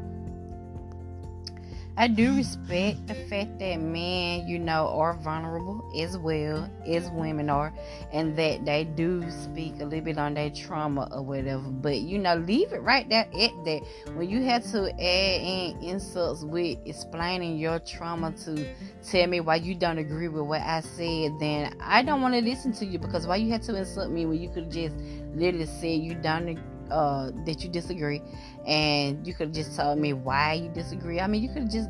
I 1.97 2.07
do 2.07 2.35
respect 2.35 3.05
the 3.07 3.13
fact 3.13 3.59
that 3.59 3.75
men, 3.81 4.47
you 4.47 4.57
know, 4.57 4.87
are 4.87 5.13
vulnerable 5.13 5.91
as 5.99 6.17
well 6.17 6.69
as 6.87 7.09
women 7.11 7.49
are, 7.49 7.73
and 8.13 8.35
that 8.37 8.65
they 8.65 8.85
do 8.85 9.29
speak 9.29 9.73
a 9.81 9.83
little 9.83 10.01
bit 10.01 10.17
on 10.17 10.33
their 10.33 10.49
trauma 10.49 11.09
or 11.11 11.21
whatever. 11.21 11.61
But 11.61 11.97
you 11.97 12.17
know, 12.17 12.35
leave 12.35 12.71
it 12.71 12.81
right 12.81 13.07
there 13.09 13.25
at 13.25 13.65
that. 13.65 13.81
When 14.15 14.29
you 14.29 14.41
have 14.43 14.63
to 14.71 14.89
add 14.93 15.41
in 15.41 15.77
insults 15.83 16.43
with 16.43 16.79
explaining 16.85 17.57
your 17.57 17.79
trauma 17.79 18.31
to 18.45 18.65
tell 19.03 19.27
me 19.27 19.41
why 19.41 19.57
you 19.57 19.75
don't 19.75 19.97
agree 19.97 20.29
with 20.29 20.43
what 20.43 20.61
I 20.61 20.79
said, 20.79 21.33
then 21.39 21.75
I 21.81 22.03
don't 22.03 22.21
want 22.21 22.33
to 22.35 22.41
listen 22.41 22.71
to 22.73 22.85
you 22.85 22.99
because 22.99 23.27
why 23.27 23.35
you 23.35 23.51
had 23.51 23.63
to 23.63 23.75
insult 23.75 24.11
me 24.11 24.25
when 24.25 24.41
you 24.41 24.49
could 24.49 24.71
just 24.71 24.95
literally 25.35 25.65
say 25.65 25.93
you 25.93 26.15
don't 26.15 26.47
uh, 26.91 27.31
that 27.45 27.63
you 27.63 27.69
disagree, 27.69 28.21
and 28.67 29.25
you 29.25 29.33
could 29.33 29.53
just 29.53 29.75
tell 29.75 29.95
me 29.95 30.13
why 30.13 30.53
you 30.53 30.69
disagree. 30.69 31.19
I 31.19 31.27
mean, 31.27 31.41
you 31.41 31.49
could 31.49 31.71
just 31.71 31.89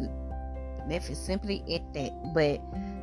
left 0.88 1.10
it 1.10 1.18
simply 1.18 1.64
at 1.74 1.94
that. 1.94 2.34
But 2.34 2.62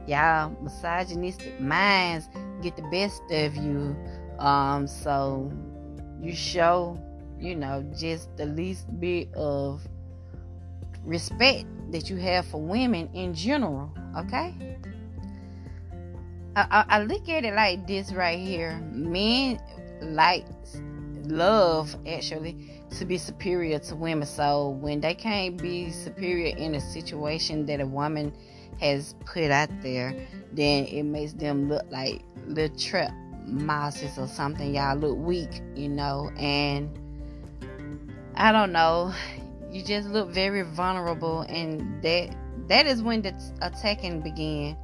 y'all 0.09 0.57
misogynistic 0.62 1.61
minds 1.61 2.28
get 2.62 2.76
the 2.76 2.83
best 2.90 3.21
of 3.31 3.57
you, 3.57 3.97
um, 4.38 4.87
so 4.87 5.52
you 6.23 6.35
show, 6.35 6.99
you 7.38 7.55
know, 7.55 7.85
just 7.97 8.35
the 8.37 8.47
least 8.47 8.87
bit 9.00 9.33
of 9.35 9.87
respect 11.05 11.67
that 11.93 12.11
you 12.11 12.17
have 12.17 12.47
for 12.47 12.61
women 12.61 13.09
in 13.14 13.35
general. 13.35 13.93
Okay. 14.17 14.55
I, 16.57 16.67
I, 16.71 16.85
I 16.88 17.02
look 17.05 17.28
at 17.28 17.45
it 17.45 17.55
like 17.55 17.87
this 17.87 18.12
right 18.12 18.38
here. 18.38 18.81
Men 18.93 19.61
like 20.02 20.45
love 21.31 21.97
actually 22.07 22.57
to 22.91 23.05
be 23.05 23.19
superior 23.19 23.79
to 23.79 23.97
women. 23.97 24.27
So 24.27 24.71
when 24.71 25.01
they 25.01 25.15
can't 25.15 25.57
be 25.61 25.91
superior 25.91 26.57
in 26.57 26.75
a 26.75 26.81
situation 26.81 27.67
that 27.67 27.81
a 27.81 27.87
woman 27.87 28.33
has 28.81 29.15
put 29.25 29.51
out 29.51 29.71
there, 29.83 30.15
then 30.53 30.85
it 30.87 31.03
makes 31.03 31.33
them 31.33 31.69
look 31.69 31.85
like 31.91 32.23
little 32.47 32.77
trap 32.77 33.13
mouses 33.45 34.19
or 34.19 34.27
something. 34.27 34.75
Y'all 34.75 34.97
look 34.97 35.17
weak, 35.19 35.61
you 35.75 35.89
know, 35.89 36.31
and 36.39 36.99
I 38.35 38.53
don't 38.53 38.73
know. 38.73 39.13
You 39.71 39.83
just 39.83 40.09
look 40.09 40.31
very 40.31 40.63
vulnerable, 40.63 41.43
and 41.43 42.03
that 42.03 42.35
that 42.69 42.87
is 42.87 43.03
when 43.03 43.23
the 43.23 43.35
attacking 43.61 44.21
began. 44.21 44.77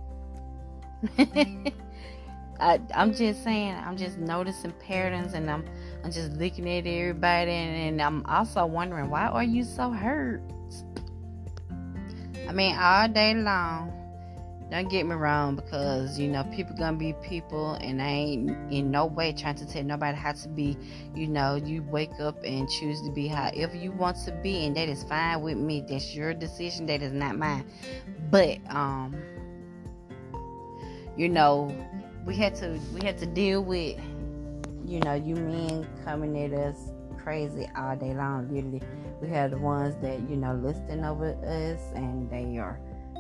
I, 2.61 2.81
I'm 2.95 3.15
just 3.15 3.43
saying, 3.43 3.75
I'm 3.75 3.97
just 3.97 4.19
noticing 4.19 4.73
patterns, 4.73 5.35
and 5.35 5.51
I'm 5.51 5.65
I'm 6.05 6.13
just 6.13 6.33
looking 6.33 6.69
at 6.69 6.87
everybody, 6.87 7.51
and, 7.51 7.77
and 7.77 8.03
I'm 8.03 8.27
also 8.27 8.67
wondering 8.67 9.09
why 9.09 9.27
are 9.27 9.43
you 9.43 9.65
so 9.65 9.91
hurt? 9.91 10.43
I 12.47 12.53
mean, 12.53 12.77
all 12.79 13.09
day 13.09 13.35
long. 13.35 13.91
Don't 14.71 14.91
get 14.91 15.07
me 15.07 15.15
wrong, 15.15 15.57
because 15.57 16.19
you 16.19 16.29
know 16.29 16.45
people 16.45 16.77
gonna 16.77 16.99
be 16.99 17.15
people, 17.23 17.75
and 17.75 18.03
I 18.03 18.09
ain't 18.09 18.51
in 18.73 18.91
no 18.91 19.07
way 19.07 19.33
trying 19.33 19.55
to 19.57 19.67
tell 19.67 19.83
nobody 19.83 20.17
how 20.17 20.33
to 20.33 20.49
be. 20.49 20.77
You 21.15 21.27
know, 21.27 21.55
you 21.55 21.83
wake 21.83 22.21
up 22.21 22.37
and 22.45 22.69
choose 22.69 23.01
to 23.03 23.11
be 23.11 23.27
however 23.27 23.77
you 23.77 23.91
want 23.93 24.19
to 24.27 24.33
be, 24.43 24.67
and 24.67 24.77
that 24.77 24.91
is 24.91 25.05
fine 25.05 25.41
with 25.41 25.57
me. 25.57 25.85
That's 25.89 26.15
your 26.15 26.35
decision. 26.35 26.85
That 26.87 27.01
is 27.01 27.13
not 27.13 27.39
mine. 27.39 27.65
But 28.31 28.59
um, 28.69 29.17
you 31.17 31.31
know, 31.31 31.75
we 32.27 32.37
had 32.37 32.55
to 32.57 32.79
we 32.93 33.07
had 33.07 33.17
to 33.19 33.27
deal 33.27 33.65
with 33.65 33.99
you 34.87 35.01
know, 35.01 35.15
you 35.15 35.35
men 35.35 35.87
coming 36.05 36.39
at 36.45 36.53
us 36.53 36.77
crazy 37.19 37.69
all 37.77 37.97
day 37.97 38.15
long. 38.15 38.49
Literally, 38.53 38.83
we 39.21 39.29
have 39.29 39.51
the 39.51 39.59
ones 39.59 39.95
that 40.03 40.21
you 40.29 40.37
know 40.37 40.55
listing 40.55 41.05
over 41.05 41.33
us, 41.45 41.81
and 41.95 42.31
they 42.31 42.59
are 42.59 42.79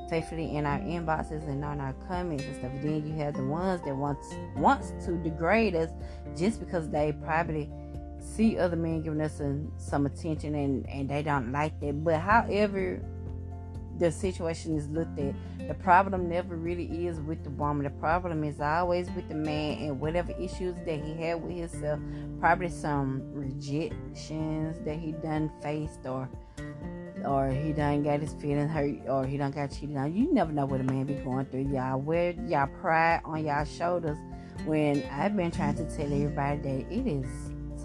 faithfully 0.09 0.56
in 0.56 0.66
our 0.66 0.78
inboxes 0.80 1.49
and 1.49 1.64
on 1.64 1.80
our 1.80 1.94
comments 2.06 2.44
and 2.44 2.56
stuff. 2.56 2.73
Then 2.83 3.06
you 3.06 3.14
have 3.14 3.35
the 3.35 3.44
ones 3.44 3.80
that 3.85 3.97
wants 3.97 4.35
wants 4.56 4.92
to 5.06 5.16
degrade 5.23 5.75
us 5.75 5.90
just 6.37 6.61
because 6.61 6.88
they 6.90 7.12
probably 7.25 7.71
see 8.21 8.59
other 8.59 8.76
men 8.76 9.02
giving 9.02 9.21
us 9.21 9.37
some, 9.38 9.73
some 9.76 10.06
attention 10.06 10.54
and 10.54 10.88
and 10.88 11.09
they 11.09 11.23
don't 11.23 11.52
like 11.52 11.78
that. 11.80 12.04
But 12.04 12.21
however 12.21 13.00
the 13.98 14.10
situation 14.10 14.76
is 14.76 14.88
looked 14.88 15.18
at. 15.18 15.34
The 15.68 15.74
problem 15.74 16.28
never 16.28 16.56
really 16.56 17.06
is 17.06 17.20
with 17.20 17.42
the 17.44 17.50
woman. 17.50 17.84
The 17.84 17.90
problem 17.90 18.44
is 18.44 18.60
always 18.60 19.10
with 19.12 19.28
the 19.28 19.34
man 19.34 19.78
and 19.78 20.00
whatever 20.00 20.32
issues 20.32 20.74
that 20.84 21.04
he 21.04 21.14
had 21.14 21.42
with 21.42 21.56
himself. 21.56 22.00
Probably 22.40 22.68
some 22.68 23.22
rejections 23.32 24.78
that 24.84 24.96
he 24.96 25.12
done 25.12 25.50
faced 25.62 26.06
or 26.06 26.28
or 27.24 27.48
he 27.48 27.72
done 27.72 28.02
got 28.02 28.20
his 28.20 28.34
feelings 28.34 28.70
hurt 28.70 28.98
or 29.08 29.24
he 29.24 29.38
done 29.38 29.50
got 29.50 29.70
cheated 29.70 29.96
on. 29.96 30.14
You 30.14 30.32
never 30.32 30.52
know 30.52 30.66
what 30.66 30.80
a 30.80 30.84
man 30.84 31.04
be 31.04 31.14
going 31.14 31.46
through. 31.46 31.72
Y'all 31.72 31.98
wear 31.98 32.34
y'all 32.46 32.66
pride 32.66 33.20
on 33.24 33.44
y'all 33.44 33.64
shoulders 33.64 34.18
when 34.66 35.02
I've 35.10 35.36
been 35.36 35.50
trying 35.50 35.74
to 35.76 35.84
tell 35.96 36.06
everybody 36.06 36.58
that 36.58 36.92
it 36.92 37.06
is 37.06 37.26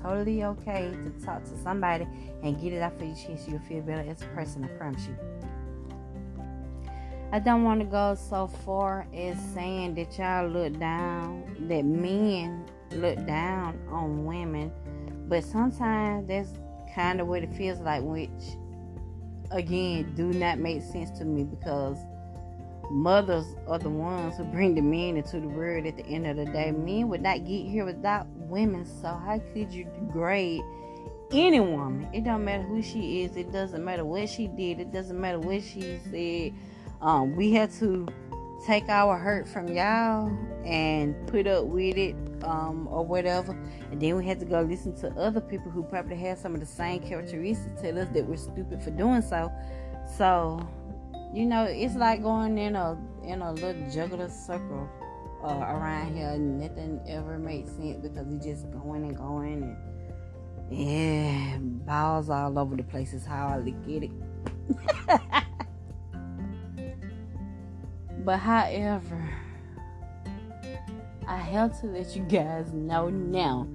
totally 0.02 0.44
okay 0.44 0.92
to 0.92 1.26
talk 1.26 1.44
to 1.44 1.58
somebody 1.58 2.08
and 2.44 2.60
get 2.62 2.74
it 2.74 2.82
off 2.82 2.96
of 2.96 3.02
your 3.02 3.16
chest. 3.16 3.48
You'll 3.48 3.60
feel 3.60 3.82
better 3.82 4.10
as 4.10 4.22
a 4.22 4.26
person, 4.28 4.64
I 4.64 4.68
promise 4.78 5.08
you. 5.08 5.39
I 7.32 7.38
don't 7.38 7.64
want 7.64 7.80
to 7.82 7.86
go 7.86 8.16
so 8.16 8.48
far 8.48 9.06
as 9.14 9.38
saying 9.54 9.94
that 9.96 10.18
y'all 10.18 10.48
look 10.48 10.80
down, 10.80 11.44
that 11.68 11.86
men 11.86 12.66
look 12.92 13.24
down 13.28 13.80
on 13.92 14.26
women, 14.26 14.72
but 15.28 15.44
sometimes 15.44 16.28
that's 16.28 16.50
kind 16.96 17.22
of 17.22 17.28
what 17.28 17.44
it 17.44 17.54
feels 17.54 17.80
like, 17.82 18.02
which 18.02 18.30
again 19.52 20.12
do 20.16 20.34
not 20.34 20.58
make 20.58 20.82
sense 20.82 21.12
to 21.20 21.26
me 21.26 21.44
because 21.44 21.98
mothers 22.90 23.46
are 23.68 23.78
the 23.78 23.90
ones 23.90 24.38
who 24.38 24.44
bring 24.46 24.74
the 24.74 24.82
men 24.82 25.16
into 25.16 25.40
the 25.40 25.48
world 25.48 25.86
at 25.86 25.98
the 25.98 26.06
end 26.08 26.26
of 26.26 26.36
the 26.36 26.46
day. 26.46 26.72
Men 26.72 27.10
would 27.10 27.22
not 27.22 27.46
get 27.46 27.68
here 27.68 27.86
without 27.86 28.26
women, 28.36 28.88
so 28.88 29.08
how 29.08 29.40
could 29.54 29.72
you 29.72 29.84
degrade 29.84 30.62
any 31.32 31.60
woman? 31.60 32.10
It 32.12 32.24
don't 32.24 32.44
matter 32.44 32.64
who 32.64 32.82
she 32.82 33.22
is, 33.22 33.38
it 33.38 33.52
doesn't 33.52 33.86
matter 33.86 34.04
what 34.04 34.28
she 34.30 34.48
did, 34.48 34.80
it 34.80 34.92
doesn't 34.92 35.22
matter 35.22 35.38
what 35.38 35.62
she 35.62 36.00
said 36.10 36.54
um, 37.02 37.36
we 37.36 37.52
had 37.52 37.72
to 37.80 38.08
take 38.66 38.90
our 38.90 39.18
hurt 39.18 39.48
from 39.48 39.68
y'all 39.68 40.32
and 40.66 41.16
put 41.28 41.48
up 41.48 41.66
with 41.66 41.98
it 41.98 42.16
um, 42.44 42.88
or 42.88 43.06
whatever. 43.06 43.52
And 43.92 44.02
then 44.02 44.18
we 44.18 44.26
had 44.26 44.40
to 44.40 44.46
go 44.46 44.62
listen 44.62 44.96
to 44.98 45.10
other 45.12 45.42
people 45.42 45.72
who 45.72 45.84
probably 45.84 46.18
had 46.18 46.38
some 46.38 46.54
of 46.54 46.60
the 46.60 46.66
same 46.66 47.02
characteristics 47.02 47.82
tell 47.82 47.98
us 47.98 48.10
that 48.14 48.26
we're 48.26 48.38
stupid 48.38 48.84
for 48.84 48.92
doing 48.92 49.22
so. 49.22 49.52
So, 50.18 50.60
you 51.34 51.46
know, 51.46 51.64
it's 51.64 51.96
like 51.96 52.22
going 52.22 52.58
in 52.58 52.76
a 52.76 52.98
in 53.24 53.42
a 53.42 53.54
little 53.54 53.90
juggler 53.92 54.30
circle 54.30 54.90
uh, 55.44 55.48
around 55.48 56.16
here. 56.16 56.38
Nothing 56.38 57.00
ever 57.08 57.38
makes 57.38 57.72
sense 57.72 57.98
because 58.02 58.28
we 58.28 58.40
just 58.40 58.70
going 58.72 59.04
and 59.04 59.18
going 59.18 59.64
and 59.64 59.78
yeah, 60.72 61.58
balls 61.60 62.30
all 62.30 62.60
over 62.60 62.76
the 62.76 62.84
place 62.84 63.14
is 63.14 63.26
how 63.26 63.48
I 63.48 63.58
look 63.58 63.76
at 63.88 64.04
it. 64.04 65.44
But 68.20 68.38
however, 68.38 69.30
I 71.28 71.38
have 71.38 71.80
to 71.82 71.88
let 71.88 72.16
you 72.16 72.24
guys 72.24 72.72
know 72.74 73.10
now 73.10 73.68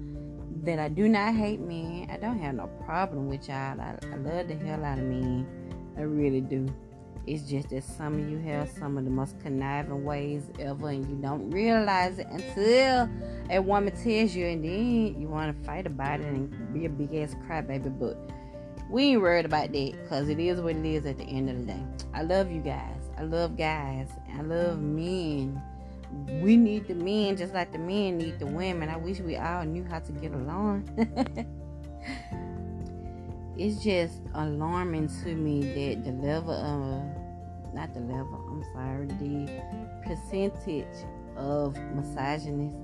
that 0.63 0.79
I 0.79 0.89
do 0.89 1.07
not 1.07 1.35
hate 1.35 1.59
men. 1.59 2.09
I 2.11 2.17
don't 2.17 2.39
have 2.39 2.55
no 2.55 2.67
problem 2.85 3.27
with 3.27 3.47
y'all. 3.47 3.79
I, 3.79 3.97
I 4.11 4.15
love 4.17 4.47
the 4.47 4.55
hell 4.55 4.83
out 4.83 4.99
of 4.99 5.05
men. 5.05 5.47
I 5.97 6.01
really 6.01 6.41
do. 6.41 6.67
It's 7.27 7.49
just 7.49 7.69
that 7.69 7.83
some 7.83 8.19
of 8.19 8.29
you 8.29 8.37
have 8.37 8.69
some 8.69 8.97
of 8.97 9.03
the 9.03 9.09
most 9.09 9.39
conniving 9.39 10.03
ways 10.03 10.43
ever, 10.59 10.89
and 10.89 11.09
you 11.09 11.15
don't 11.15 11.49
realize 11.49 12.19
it 12.19 12.27
until 12.29 13.09
a 13.49 13.59
woman 13.59 13.95
tells 13.95 14.35
you, 14.35 14.45
and 14.45 14.63
then 14.63 15.19
you 15.19 15.27
want 15.27 15.57
to 15.57 15.65
fight 15.65 15.87
about 15.87 16.19
it 16.19 16.27
and 16.27 16.73
be 16.73 16.85
a 16.85 16.89
big 16.89 17.15
ass 17.15 17.35
crybaby. 17.47 17.97
But 17.99 18.17
we 18.91 19.05
ain't 19.05 19.21
worried 19.21 19.45
about 19.45 19.71
that 19.71 19.91
because 20.03 20.29
it 20.29 20.39
is 20.39 20.61
what 20.61 20.75
it 20.75 20.85
is 20.85 21.07
at 21.07 21.17
the 21.17 21.23
end 21.23 21.49
of 21.49 21.57
the 21.57 21.73
day. 21.73 21.83
I 22.13 22.21
love 22.21 22.51
you 22.51 22.61
guys. 22.61 23.04
I 23.17 23.23
love 23.23 23.57
guys. 23.57 24.09
I 24.37 24.41
love 24.41 24.79
men. 24.79 25.61
We 26.41 26.57
need 26.57 26.87
the 26.87 26.95
men 26.95 27.37
just 27.37 27.53
like 27.53 27.71
the 27.71 27.79
men 27.79 28.17
need 28.17 28.39
the 28.39 28.45
women. 28.45 28.89
I 28.89 28.97
wish 28.97 29.19
we 29.19 29.37
all 29.37 29.63
knew 29.63 29.83
how 29.83 29.99
to 29.99 30.11
get 30.11 30.33
along. 30.33 30.89
it's 33.57 33.83
just 33.83 34.21
alarming 34.33 35.07
to 35.23 35.33
me 35.33 35.61
that 35.61 36.05
the 36.05 36.11
level 36.11 36.53
of, 36.53 37.73
not 37.73 37.93
the 37.93 38.01
level, 38.01 38.45
I'm 38.49 38.63
sorry, 38.73 39.07
the 39.07 39.49
percentage 40.05 41.05
of 41.35 41.77
misogynist 41.95 42.75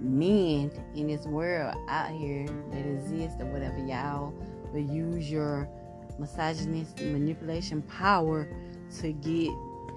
men 0.00 0.70
in 0.94 1.06
this 1.06 1.26
world 1.26 1.74
out 1.88 2.10
here 2.10 2.46
that 2.70 2.86
exist 2.86 3.40
or 3.40 3.46
whatever 3.46 3.78
y'all 3.78 4.32
will 4.72 4.80
use 4.80 5.30
your 5.30 5.68
misogynist 6.18 7.00
manipulation 7.00 7.82
power 7.82 8.48
to 9.00 9.12
get 9.12 9.50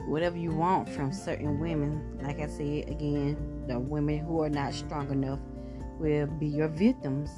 whatever 0.07 0.37
you 0.37 0.51
want 0.51 0.87
from 0.89 1.11
certain 1.11 1.59
women. 1.59 2.19
Like 2.21 2.39
I 2.39 2.47
said 2.47 2.89
again, 2.89 3.63
the 3.67 3.79
women 3.79 4.19
who 4.19 4.41
are 4.41 4.49
not 4.49 4.73
strong 4.73 5.09
enough 5.11 5.39
will 5.99 6.27
be 6.27 6.47
your 6.47 6.67
victims. 6.67 7.29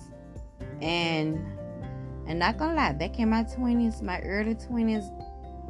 And 0.82 1.46
and 2.28 2.40
not 2.40 2.58
gonna 2.58 2.76
lie, 2.76 2.92
back 2.92 3.20
in 3.20 3.30
my 3.30 3.44
twenties, 3.44 4.02
my 4.02 4.20
early 4.22 4.56
twenties, 4.56 5.06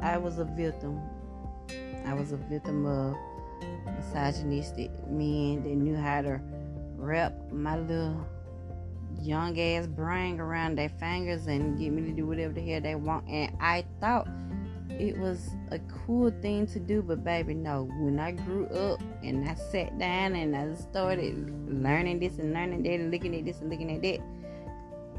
I 0.02 0.18
was 0.18 0.38
a 0.38 0.44
victim. 0.44 1.00
I 2.04 2.14
was 2.14 2.32
a 2.32 2.36
victim 2.36 2.86
of 2.86 3.16
misogynistic 3.96 4.90
men 5.08 5.62
that 5.62 5.74
knew 5.74 5.96
how 5.96 6.22
to 6.22 6.40
wrap 6.96 7.32
my 7.52 7.78
little 7.78 8.26
young 9.20 9.58
ass 9.58 9.86
brain 9.86 10.40
around 10.40 10.76
their 10.76 10.88
fingers 10.88 11.46
and 11.46 11.78
get 11.78 11.92
me 11.92 12.02
to 12.02 12.12
do 12.12 12.26
whatever 12.26 12.52
the 12.52 12.60
hell 12.60 12.80
they 12.80 12.94
want. 12.94 13.28
And 13.28 13.56
I 13.60 13.84
thought 14.00 14.28
it 14.90 15.16
was 15.18 15.50
a 15.70 15.78
cool 15.78 16.30
thing 16.42 16.66
to 16.68 16.80
do, 16.80 17.02
but 17.02 17.22
baby, 17.22 17.54
no. 17.54 17.84
When 18.00 18.18
I 18.18 18.32
grew 18.32 18.66
up 18.66 19.00
and 19.22 19.48
I 19.48 19.54
sat 19.54 19.98
down 19.98 20.34
and 20.34 20.56
I 20.56 20.74
started 20.74 21.50
learning 21.68 22.20
this 22.20 22.38
and 22.38 22.52
learning 22.52 22.82
that 22.84 22.94
and 22.94 23.10
looking 23.10 23.34
at 23.36 23.44
this 23.44 23.60
and 23.60 23.70
looking 23.70 23.94
at 23.94 24.02
that, 24.02 24.20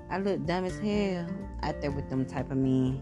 I 0.09 0.17
looked 0.17 0.45
dumb 0.45 0.65
as 0.65 0.77
hell 0.79 1.27
out 1.63 1.81
there 1.81 1.91
with 1.91 2.09
them 2.09 2.25
type 2.25 2.51
of 2.51 2.57
men. 2.57 3.01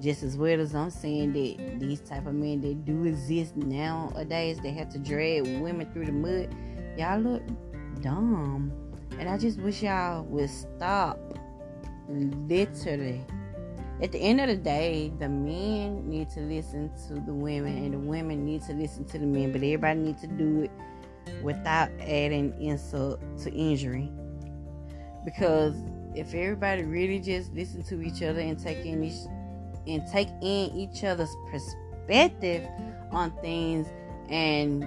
Just 0.00 0.22
as 0.22 0.36
well 0.36 0.60
as 0.60 0.74
I'm 0.74 0.90
saying 0.90 1.32
that 1.32 1.80
these 1.80 2.00
type 2.00 2.26
of 2.26 2.34
men 2.34 2.60
that 2.62 2.84
do 2.84 3.04
exist 3.04 3.56
nowadays, 3.56 4.58
they 4.60 4.70
have 4.70 4.88
to 4.90 4.98
drag 4.98 5.42
women 5.60 5.90
through 5.92 6.06
the 6.06 6.12
mud. 6.12 6.54
Y'all 6.96 7.20
look 7.20 7.42
dumb. 8.00 8.72
And 9.18 9.28
I 9.28 9.36
just 9.36 9.58
wish 9.58 9.82
y'all 9.82 10.22
would 10.24 10.50
stop. 10.50 11.18
Literally. 12.08 13.24
At 14.00 14.12
the 14.12 14.18
end 14.18 14.40
of 14.40 14.46
the 14.46 14.56
day, 14.56 15.12
the 15.18 15.28
men 15.28 16.08
need 16.08 16.30
to 16.30 16.40
listen 16.40 16.90
to 17.08 17.14
the 17.14 17.34
women 17.34 17.76
and 17.78 17.94
the 17.94 17.98
women 17.98 18.44
need 18.44 18.62
to 18.62 18.72
listen 18.72 19.04
to 19.06 19.18
the 19.18 19.26
men, 19.26 19.50
but 19.50 19.56
everybody 19.56 19.98
needs 19.98 20.20
to 20.20 20.28
do 20.28 20.62
it 20.62 20.70
without 21.42 21.90
adding 22.00 22.54
insult 22.60 23.20
to 23.42 23.52
injury. 23.52 24.10
Because 25.24 25.74
if 26.14 26.32
everybody 26.32 26.84
really 26.84 27.18
just 27.18 27.52
listen 27.52 27.82
to 27.84 28.00
each 28.00 28.22
other 28.22 28.40
and 28.40 28.58
take 28.58 28.86
in 28.86 29.02
each 29.02 29.26
and 29.86 30.06
take 30.12 30.28
in 30.42 30.70
each 30.76 31.02
other's 31.02 31.34
perspective 31.50 32.68
on 33.10 33.32
things 33.40 33.88
and 34.28 34.84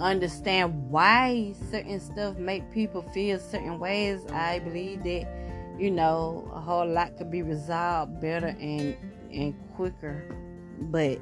understand 0.00 0.90
why 0.90 1.54
certain 1.70 2.00
stuff 2.00 2.36
make 2.36 2.70
people 2.70 3.02
feel 3.14 3.38
certain 3.38 3.78
ways, 3.78 4.20
I 4.32 4.58
believe 4.58 5.02
that 5.04 5.39
you 5.80 5.90
know 5.90 6.46
a 6.54 6.60
whole 6.60 6.86
lot 6.86 7.16
could 7.16 7.30
be 7.30 7.40
resolved 7.40 8.20
better 8.20 8.48
and 8.48 8.94
and 9.32 9.54
quicker. 9.74 10.36
But 10.78 11.18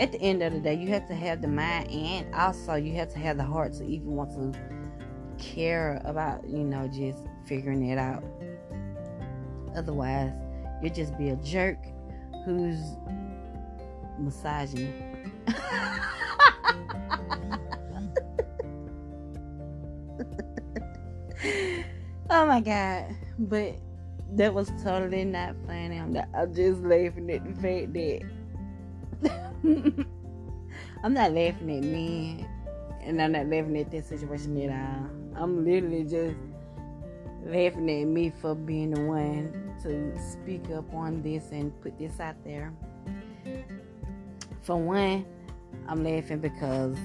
at 0.00 0.10
the 0.10 0.20
end 0.20 0.42
of 0.42 0.52
the 0.52 0.58
day, 0.58 0.74
you 0.74 0.88
have 0.88 1.06
to 1.06 1.14
have 1.14 1.40
the 1.40 1.48
mind 1.48 1.88
and 1.90 2.34
also 2.34 2.74
you 2.74 2.94
have 2.94 3.12
to 3.12 3.18
have 3.20 3.36
the 3.36 3.44
heart 3.44 3.74
to 3.74 3.84
even 3.84 4.08
want 4.08 4.32
to 4.32 4.58
care 5.38 6.02
about 6.04 6.48
you 6.48 6.64
know 6.64 6.88
just 6.88 7.18
figuring 7.46 7.88
it 7.90 7.98
out. 7.98 8.24
Otherwise, 9.76 10.32
you'll 10.82 10.92
just 10.92 11.16
be 11.16 11.28
a 11.30 11.36
jerk 11.36 11.78
who's 12.44 12.80
massaging. 14.18 14.92
oh 22.30 22.46
my 22.46 22.60
god. 22.60 23.14
But 23.38 23.76
that 24.36 24.52
was 24.52 24.70
totally 24.82 25.24
not 25.24 25.54
funny. 25.66 25.98
I'm, 25.98 26.12
not, 26.12 26.28
I'm 26.34 26.54
just 26.54 26.80
laughing 26.82 27.30
at 27.30 27.44
the 27.44 27.52
fact 27.60 27.92
that 27.92 28.22
I'm 31.04 31.14
not 31.14 31.32
laughing 31.32 31.70
at 31.70 31.84
me 31.84 32.46
and 33.02 33.20
I'm 33.20 33.32
not 33.32 33.46
laughing 33.46 33.76
at 33.78 33.90
this 33.90 34.06
situation 34.06 34.56
at 34.62 34.70
all. 34.70 35.42
I'm 35.42 35.64
literally 35.64 36.04
just 36.04 36.36
laughing 37.44 37.90
at 37.90 38.06
me 38.06 38.32
for 38.40 38.54
being 38.54 38.92
the 38.92 39.00
one 39.00 39.74
to 39.82 40.18
speak 40.18 40.70
up 40.70 40.92
on 40.94 41.22
this 41.22 41.50
and 41.50 41.78
put 41.82 41.98
this 41.98 42.20
out 42.20 42.36
there. 42.44 42.72
For 44.62 44.76
one, 44.76 45.26
I'm 45.88 46.04
laughing 46.04 46.38
because, 46.38 46.96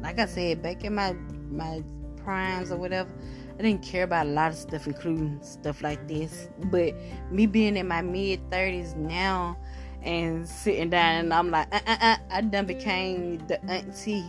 like 0.00 0.18
I 0.18 0.26
said, 0.26 0.62
back 0.62 0.84
in 0.84 0.94
my 0.94 1.12
my 1.50 1.82
primes 2.16 2.72
or 2.72 2.78
whatever, 2.78 3.10
I 3.58 3.62
didn't 3.62 3.82
care 3.82 4.04
about 4.04 4.26
a 4.26 4.30
lot 4.30 4.52
of 4.52 4.56
stuff, 4.56 4.86
including 4.86 5.40
stuff 5.42 5.82
like 5.82 6.06
this. 6.06 6.48
But 6.66 6.94
me 7.30 7.46
being 7.46 7.76
in 7.76 7.88
my 7.88 8.02
mid 8.02 8.48
30s 8.50 8.94
now 8.94 9.56
and 10.02 10.48
sitting 10.48 10.90
down, 10.90 11.24
and 11.24 11.34
I'm 11.34 11.50
like, 11.50 11.66
uh, 11.74 11.80
uh, 11.86 11.96
uh, 12.00 12.16
I 12.30 12.40
done 12.42 12.66
became 12.66 13.38
the 13.48 13.60
auntie 13.68 14.24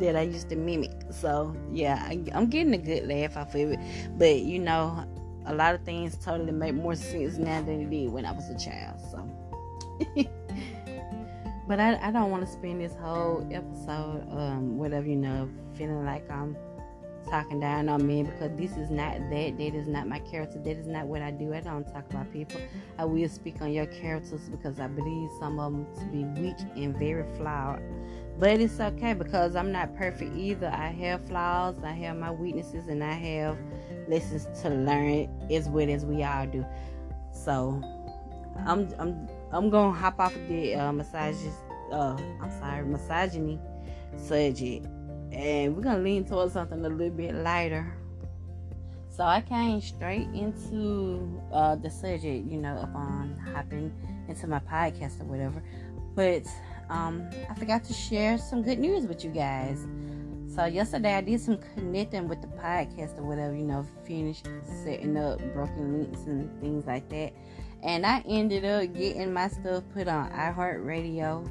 that 0.00 0.16
I 0.16 0.22
used 0.22 0.48
to 0.48 0.56
mimic. 0.56 0.90
So 1.10 1.54
yeah, 1.72 2.04
I, 2.04 2.20
am 2.32 2.46
getting 2.46 2.74
a 2.74 2.78
good 2.78 3.06
laugh 3.06 3.36
off 3.36 3.54
of 3.54 3.72
it. 3.72 3.78
But 4.18 4.40
you 4.40 4.58
know, 4.58 5.06
a 5.46 5.54
lot 5.54 5.76
of 5.76 5.82
things 5.84 6.16
totally 6.16 6.52
make 6.52 6.74
more 6.74 6.96
sense 6.96 7.38
now 7.38 7.62
than 7.62 7.82
it 7.82 7.90
did 7.90 8.10
when 8.10 8.26
I 8.26 8.32
was 8.32 8.50
a 8.50 8.58
child. 8.58 9.00
So. 9.12 9.30
but 11.68 11.78
I, 11.78 11.96
I 12.02 12.10
don't 12.10 12.32
want 12.32 12.44
to 12.44 12.52
spend 12.52 12.80
this 12.80 12.94
whole 12.96 13.46
episode, 13.52 14.26
um, 14.32 14.78
whatever 14.78 15.06
you 15.06 15.16
know, 15.16 15.48
feeling 15.74 16.04
like 16.04 16.28
I'm 16.28 16.56
talking 17.30 17.60
down 17.60 17.88
on 17.88 18.06
men 18.06 18.26
because 18.26 18.50
this 18.56 18.76
is 18.76 18.90
not 18.90 19.18
that. 19.30 19.58
That 19.58 19.74
is 19.74 19.86
not 19.86 20.06
my 20.06 20.18
character. 20.20 20.58
That 20.58 20.76
is 20.76 20.86
not 20.86 21.06
what 21.06 21.22
I 21.22 21.30
do. 21.30 21.54
I 21.54 21.60
don't 21.60 21.84
talk 21.84 22.08
about 22.10 22.32
people. 22.32 22.60
I 22.98 23.04
will 23.04 23.28
speak 23.28 23.60
on 23.60 23.72
your 23.72 23.86
characters 23.86 24.48
because 24.48 24.80
I 24.80 24.86
believe 24.86 25.30
some 25.38 25.58
of 25.58 25.72
them 25.72 25.86
to 25.96 26.04
be 26.06 26.24
weak 26.40 26.56
and 26.76 26.96
very 26.96 27.24
flawed. 27.36 27.82
But 28.38 28.60
it's 28.60 28.78
okay 28.78 29.14
because 29.14 29.56
I'm 29.56 29.72
not 29.72 29.96
perfect 29.96 30.36
either. 30.36 30.68
I 30.68 30.88
have 30.88 31.26
flaws, 31.26 31.76
I 31.82 31.92
have 31.92 32.16
my 32.16 32.30
weaknesses, 32.30 32.86
and 32.88 33.02
I 33.02 33.12
have 33.12 33.58
lessons 34.08 34.46
to 34.62 34.70
learn 34.70 35.28
as 35.50 35.68
well 35.68 35.90
as 35.90 36.04
we 36.06 36.22
all 36.22 36.46
do. 36.46 36.64
So 37.32 37.82
I'm 38.66 38.88
I'm 38.98 39.28
I'm 39.52 39.70
gonna 39.70 39.92
hop 39.92 40.20
off 40.20 40.34
of 40.36 40.48
the 40.48 40.74
uh, 40.74 40.92
massages. 40.92 41.54
Uh, 41.90 42.16
I'm 42.40 42.50
sorry, 42.60 42.84
misogyny 42.84 43.58
subject 44.16 44.86
and 45.32 45.76
we're 45.76 45.82
gonna 45.82 45.98
lean 46.02 46.24
towards 46.24 46.52
something 46.52 46.84
a 46.84 46.88
little 46.88 47.10
bit 47.10 47.34
lighter. 47.34 47.94
So 49.10 49.24
I 49.24 49.40
came 49.40 49.80
straight 49.80 50.28
into 50.32 51.42
uh, 51.52 51.74
the 51.74 51.90
subject, 51.90 52.46
you 52.48 52.58
know, 52.58 52.78
upon 52.78 53.36
hopping 53.52 53.92
into 54.28 54.46
my 54.46 54.60
podcast 54.60 55.20
or 55.20 55.24
whatever. 55.24 55.62
But 56.14 56.46
um, 56.88 57.28
I 57.50 57.54
forgot 57.54 57.82
to 57.84 57.92
share 57.92 58.38
some 58.38 58.62
good 58.62 58.78
news 58.78 59.06
with 59.06 59.24
you 59.24 59.30
guys. 59.30 59.86
So 60.54 60.64
yesterday 60.64 61.14
I 61.14 61.20
did 61.20 61.40
some 61.40 61.58
connecting 61.74 62.28
with 62.28 62.40
the 62.42 62.48
podcast 62.48 63.18
or 63.18 63.22
whatever, 63.22 63.54
you 63.54 63.64
know, 63.64 63.86
finished 64.04 64.46
setting 64.84 65.16
up 65.16 65.38
broken 65.52 65.98
links 65.98 66.20
and 66.26 66.60
things 66.60 66.86
like 66.86 67.08
that. 67.10 67.32
And 67.82 68.04
I 68.04 68.24
ended 68.26 68.64
up 68.64 68.92
getting 68.94 69.32
my 69.32 69.48
stuff 69.48 69.84
put 69.94 70.08
on 70.08 70.30
iHeartRadio, 70.30 71.48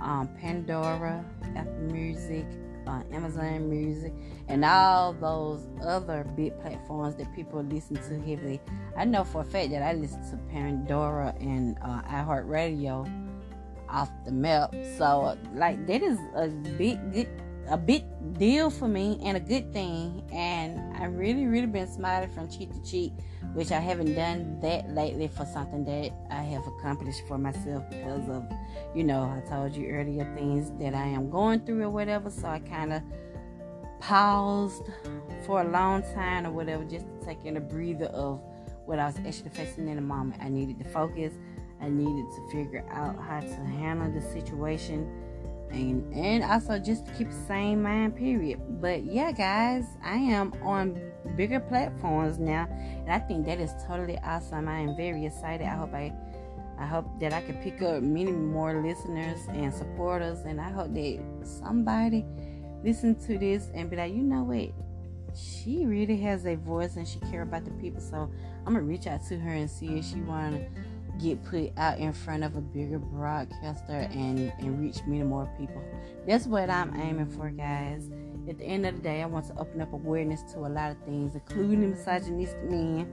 um, 0.00 0.28
Pandora, 0.38 1.24
Apple 1.56 1.72
Music, 1.92 2.46
Amazon 3.12 3.68
Music, 3.68 4.12
and 4.48 4.64
all 4.64 5.12
those 5.12 5.66
other 5.84 6.24
big 6.36 6.58
platforms 6.60 7.16
that 7.16 7.34
people 7.34 7.62
listen 7.62 7.96
to 7.96 8.20
heavily. 8.20 8.60
I 8.96 9.04
know 9.04 9.24
for 9.24 9.42
a 9.42 9.44
fact 9.44 9.70
that 9.70 9.82
I 9.82 9.92
listen 9.94 10.22
to 10.30 10.36
Pandora 10.52 11.34
and 11.40 11.78
uh, 11.82 12.02
iHeartRadio 12.02 13.28
off 13.88 14.10
the 14.24 14.32
map. 14.32 14.74
So, 14.96 15.36
like, 15.54 15.86
that 15.86 16.02
is 16.02 16.18
a 16.34 16.48
big, 16.78 17.12
good, 17.12 17.28
a 17.68 17.76
big 17.76 18.04
deal 18.38 18.70
for 18.70 18.88
me 18.88 19.20
and 19.24 19.36
a 19.36 19.40
good 19.40 19.72
thing. 19.72 20.22
And 20.32 20.96
I 20.96 21.06
really, 21.06 21.46
really 21.46 21.66
been 21.66 21.88
smiling 21.88 22.30
from 22.30 22.48
cheek 22.48 22.72
to 22.72 22.82
cheek 22.82 23.12
which 23.54 23.72
I 23.72 23.80
haven't 23.80 24.14
done 24.14 24.60
that 24.60 24.90
lately 24.90 25.26
for 25.26 25.44
something 25.44 25.84
that 25.84 26.12
I 26.30 26.42
have 26.42 26.66
accomplished 26.66 27.26
for 27.26 27.36
myself 27.36 27.82
because 27.90 28.28
of, 28.28 28.44
you 28.94 29.02
know, 29.02 29.22
I 29.22 29.40
told 29.48 29.74
you 29.74 29.88
earlier 29.88 30.24
things 30.36 30.70
that 30.78 30.94
I 30.94 31.06
am 31.06 31.30
going 31.30 31.60
through 31.60 31.82
or 31.82 31.90
whatever. 31.90 32.30
So 32.30 32.46
I 32.46 32.60
kind 32.60 32.92
of 32.92 33.02
paused 33.98 34.84
for 35.44 35.62
a 35.62 35.68
long 35.68 36.02
time 36.14 36.46
or 36.46 36.52
whatever 36.52 36.84
just 36.84 37.06
to 37.06 37.26
take 37.26 37.44
in 37.44 37.56
a 37.56 37.60
breather 37.60 38.06
of 38.06 38.40
what 38.86 38.98
I 38.98 39.06
was 39.06 39.16
actually 39.26 39.50
facing 39.50 39.88
in 39.88 39.96
the 39.96 40.02
moment. 40.02 40.40
I 40.40 40.48
needed 40.48 40.78
to 40.78 40.88
focus. 40.88 41.32
I 41.80 41.88
needed 41.88 42.26
to 42.30 42.50
figure 42.52 42.84
out 42.90 43.20
how 43.20 43.40
to 43.40 43.64
handle 43.64 44.12
the 44.12 44.20
situation 44.20 45.10
and 45.72 46.12
and 46.14 46.42
also 46.44 46.78
just 46.78 47.06
to 47.06 47.12
keep 47.12 47.30
the 47.30 47.46
same 47.46 47.82
mind 47.82 48.16
period. 48.16 48.60
But 48.80 49.04
yeah 49.04 49.32
guys 49.32 49.84
i 50.02 50.16
am 50.16 50.52
on 50.62 51.00
bigger 51.36 51.60
platforms 51.60 52.38
now. 52.38 52.68
And 52.70 53.10
i 53.10 53.18
think 53.18 53.46
that 53.46 53.60
is 53.60 53.72
totally 53.86 54.18
awesome. 54.24 54.68
I 54.68 54.80
am 54.80 54.96
very 54.96 55.26
excited. 55.26 55.66
I 55.66 55.76
hope 55.76 55.94
i 55.94 56.12
i 56.78 56.86
hope 56.86 57.06
that 57.20 57.32
i 57.32 57.40
can 57.42 57.56
pick 57.56 57.82
up 57.82 58.02
many 58.02 58.32
more 58.32 58.82
listeners 58.82 59.40
and 59.50 59.72
supporters. 59.72 60.40
And 60.40 60.60
i 60.60 60.70
hope 60.70 60.92
that 60.94 61.20
somebody 61.42 62.24
listen 62.82 63.14
to 63.26 63.38
this 63.38 63.70
and 63.74 63.90
be 63.90 63.96
like 63.96 64.14
you 64.14 64.22
know 64.22 64.42
what? 64.42 64.72
She 65.36 65.86
really 65.86 66.16
has 66.22 66.44
a 66.44 66.56
voice 66.56 66.96
and 66.96 67.06
she 67.06 67.20
care 67.20 67.42
about 67.42 67.64
the 67.64 67.70
people. 67.72 68.00
So 68.00 68.30
i'm 68.66 68.74
gonna 68.74 68.82
reach 68.82 69.06
out 69.06 69.24
to 69.28 69.38
her 69.38 69.52
and 69.52 69.70
see 69.70 69.98
if 69.98 70.04
she 70.04 70.20
wanna 70.20 70.66
get 71.18 71.42
put 71.44 71.72
out 71.76 71.98
in 71.98 72.12
front 72.12 72.44
of 72.44 72.56
a 72.56 72.60
bigger 72.60 72.98
broadcaster 72.98 74.08
and, 74.12 74.52
and 74.58 74.80
reach 74.80 74.98
many 75.06 75.22
more 75.22 75.50
people. 75.58 75.82
That's 76.26 76.46
what 76.46 76.70
I'm 76.70 76.94
aiming 77.00 77.26
for, 77.26 77.50
guys. 77.50 78.10
At 78.48 78.58
the 78.58 78.64
end 78.64 78.86
of 78.86 78.96
the 78.96 79.02
day, 79.02 79.22
I 79.22 79.26
want 79.26 79.46
to 79.46 79.58
open 79.58 79.80
up 79.80 79.92
awareness 79.92 80.42
to 80.52 80.60
a 80.60 80.68
lot 80.68 80.90
of 80.90 80.98
things, 81.04 81.34
including 81.34 81.90
misogynistic 81.90 82.70
men. 82.70 83.08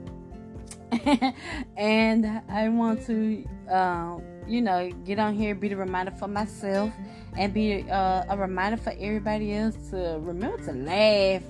and 1.76 2.42
I 2.48 2.68
want 2.68 3.04
to 3.06 3.44
um, 3.68 4.22
you 4.48 4.62
know, 4.62 4.90
get 5.04 5.18
on 5.18 5.34
here, 5.34 5.54
be 5.54 5.68
the 5.68 5.76
reminder 5.76 6.12
for 6.12 6.26
myself, 6.26 6.92
and 7.36 7.52
be 7.52 7.88
uh, 7.90 8.24
a 8.28 8.36
reminder 8.36 8.76
for 8.76 8.94
everybody 8.98 9.54
else 9.54 9.76
to 9.90 10.18
remember 10.20 10.58
to 10.64 10.72
laugh, 10.72 11.42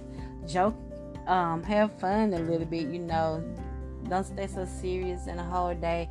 joke, 0.46 0.74
um, 1.26 1.62
have 1.62 1.98
fun 2.00 2.34
a 2.34 2.38
little 2.38 2.66
bit. 2.66 2.88
You 2.88 2.98
know, 2.98 3.42
don't 4.08 4.24
stay 4.24 4.46
so 4.48 4.64
serious 4.64 5.26
in 5.26 5.38
a 5.38 5.44
whole 5.44 5.74
day, 5.74 6.11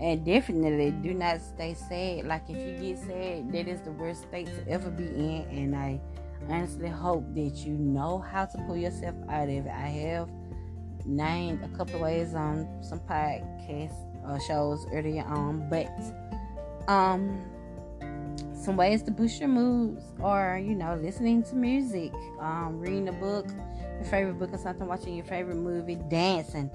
and 0.00 0.24
definitely 0.24 0.90
do 0.90 1.14
not 1.14 1.40
stay 1.40 1.74
sad. 1.74 2.26
Like 2.26 2.48
if 2.48 2.56
you 2.56 2.94
get 2.94 2.98
sad, 2.98 3.52
that 3.52 3.68
is 3.68 3.80
the 3.82 3.92
worst 3.92 4.22
state 4.22 4.46
to 4.46 4.68
ever 4.68 4.90
be 4.90 5.04
in, 5.04 5.46
and 5.50 5.76
I 5.76 6.00
honestly 6.48 6.88
hope 6.88 7.24
that 7.34 7.56
you 7.66 7.72
know 7.72 8.18
how 8.18 8.46
to 8.46 8.58
pull 8.66 8.76
yourself 8.76 9.16
out 9.28 9.48
of 9.48 9.66
it. 9.66 9.66
I 9.66 9.88
have 9.88 10.28
named 11.04 11.64
a 11.64 11.76
couple 11.76 12.00
ways 12.00 12.34
on 12.34 12.68
some 12.82 13.00
podcast 13.00 13.94
uh, 14.26 14.38
shows 14.40 14.86
earlier 14.92 15.24
on, 15.24 15.68
but 15.68 15.88
um, 16.88 17.44
some 18.54 18.76
ways 18.76 19.02
to 19.02 19.10
boost 19.10 19.40
your 19.40 19.48
moods 19.48 20.04
or 20.20 20.60
you 20.62 20.74
know 20.74 20.94
listening 20.94 21.42
to 21.44 21.56
music, 21.56 22.12
um, 22.40 22.78
reading 22.78 23.08
a 23.08 23.12
book, 23.12 23.46
your 23.98 24.08
favorite 24.08 24.38
book 24.38 24.52
or 24.52 24.58
something, 24.58 24.86
watching 24.86 25.14
your 25.14 25.24
favorite 25.24 25.56
movie, 25.56 25.96
dancing. 26.08 26.70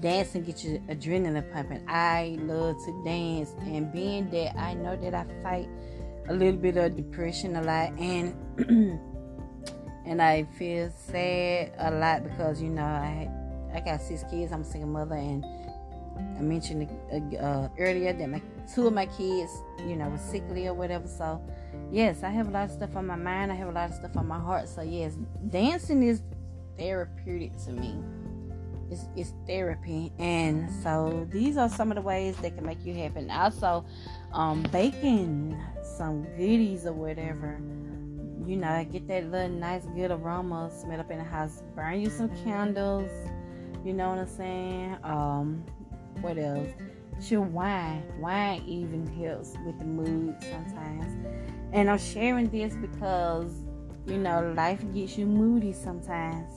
Dancing 0.00 0.42
get 0.42 0.64
your 0.64 0.78
adrenaline 0.80 1.52
pumping. 1.52 1.84
I 1.88 2.36
love 2.40 2.76
to 2.84 3.04
dance, 3.04 3.54
and 3.60 3.92
being 3.92 4.28
that 4.30 4.58
I 4.58 4.74
know 4.74 4.96
that 4.96 5.14
I 5.14 5.24
fight 5.44 5.68
a 6.28 6.34
little 6.34 6.58
bit 6.58 6.76
of 6.76 6.96
depression 6.96 7.54
a 7.54 7.62
lot, 7.62 7.92
and 8.00 8.34
and 10.04 10.20
I 10.20 10.44
feel 10.58 10.90
sad 10.90 11.72
a 11.78 11.92
lot 11.92 12.24
because 12.24 12.60
you 12.60 12.70
know 12.70 12.82
I 12.82 13.30
I 13.72 13.78
got 13.78 14.02
six 14.02 14.24
kids. 14.28 14.50
I'm 14.50 14.62
a 14.62 14.64
single 14.64 14.90
mother, 14.90 15.14
and 15.14 15.44
I 16.36 16.42
mentioned 16.42 16.88
uh, 17.12 17.36
uh, 17.36 17.68
earlier 17.78 18.12
that 18.12 18.28
my 18.28 18.42
two 18.74 18.86
of 18.86 18.92
my 18.92 19.06
kids, 19.06 19.52
you 19.86 19.96
know, 19.96 20.08
were 20.08 20.18
sickly 20.18 20.66
or 20.66 20.74
whatever. 20.74 21.06
So, 21.06 21.40
yes, 21.90 22.22
I 22.22 22.30
have 22.30 22.48
a 22.48 22.50
lot 22.50 22.64
of 22.64 22.70
stuff 22.72 22.96
on 22.96 23.06
my 23.06 23.16
mind. 23.16 23.52
I 23.52 23.54
have 23.54 23.68
a 23.68 23.72
lot 23.72 23.90
of 23.90 23.96
stuff 23.96 24.16
on 24.16 24.26
my 24.26 24.38
heart. 24.38 24.68
So, 24.68 24.82
yes, 24.82 25.16
dancing 25.48 26.02
is 26.02 26.22
therapeutic 26.78 27.56
to 27.64 27.72
me. 27.72 27.98
It's, 28.90 29.06
it's 29.16 29.32
therapy, 29.46 30.12
and 30.18 30.70
so 30.82 31.26
these 31.30 31.56
are 31.56 31.68
some 31.68 31.90
of 31.90 31.94
the 31.94 32.02
ways 32.02 32.36
that 32.38 32.54
can 32.54 32.66
make 32.66 32.84
you 32.84 32.92
happy. 32.94 33.26
also, 33.30 33.86
um, 34.34 34.62
baking 34.70 35.58
some 35.82 36.24
goodies 36.36 36.84
or 36.84 36.92
whatever 36.92 37.58
you 38.46 38.56
know, 38.56 38.84
get 38.90 39.06
that 39.08 39.30
little 39.30 39.48
nice 39.48 39.84
good 39.94 40.10
aroma 40.10 40.70
smell 40.70 41.00
up 41.00 41.10
in 41.10 41.18
the 41.18 41.24
house. 41.24 41.62
Burn 41.74 42.00
you 42.00 42.10
some 42.10 42.28
candles. 42.44 43.10
You 43.84 43.92
know 43.92 44.10
what 44.10 44.18
I'm 44.18 44.28
saying? 44.28 44.96
Um, 45.04 45.64
what 46.20 46.38
else? 46.38 46.68
Sure, 47.20 47.40
wine. 47.40 48.02
Wine 48.18 48.62
even 48.66 49.06
helps 49.06 49.54
with 49.64 49.78
the 49.78 49.84
mood 49.84 50.36
sometimes. 50.40 51.06
And 51.72 51.90
I'm 51.90 51.98
sharing 51.98 52.48
this 52.48 52.74
because, 52.74 53.50
you 54.06 54.18
know, 54.18 54.52
life 54.56 54.82
gets 54.92 55.16
you 55.16 55.26
moody 55.26 55.72
sometimes. 55.72 56.52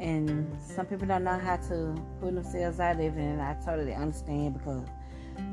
And 0.00 0.56
some 0.60 0.86
people 0.86 1.06
don't 1.06 1.24
know 1.24 1.38
how 1.38 1.56
to 1.56 1.94
put 2.20 2.34
themselves 2.34 2.80
out 2.80 2.96
of 2.96 3.00
it. 3.00 3.16
And 3.16 3.40
I 3.40 3.56
totally 3.64 3.94
understand 3.94 4.54
because 4.54 4.86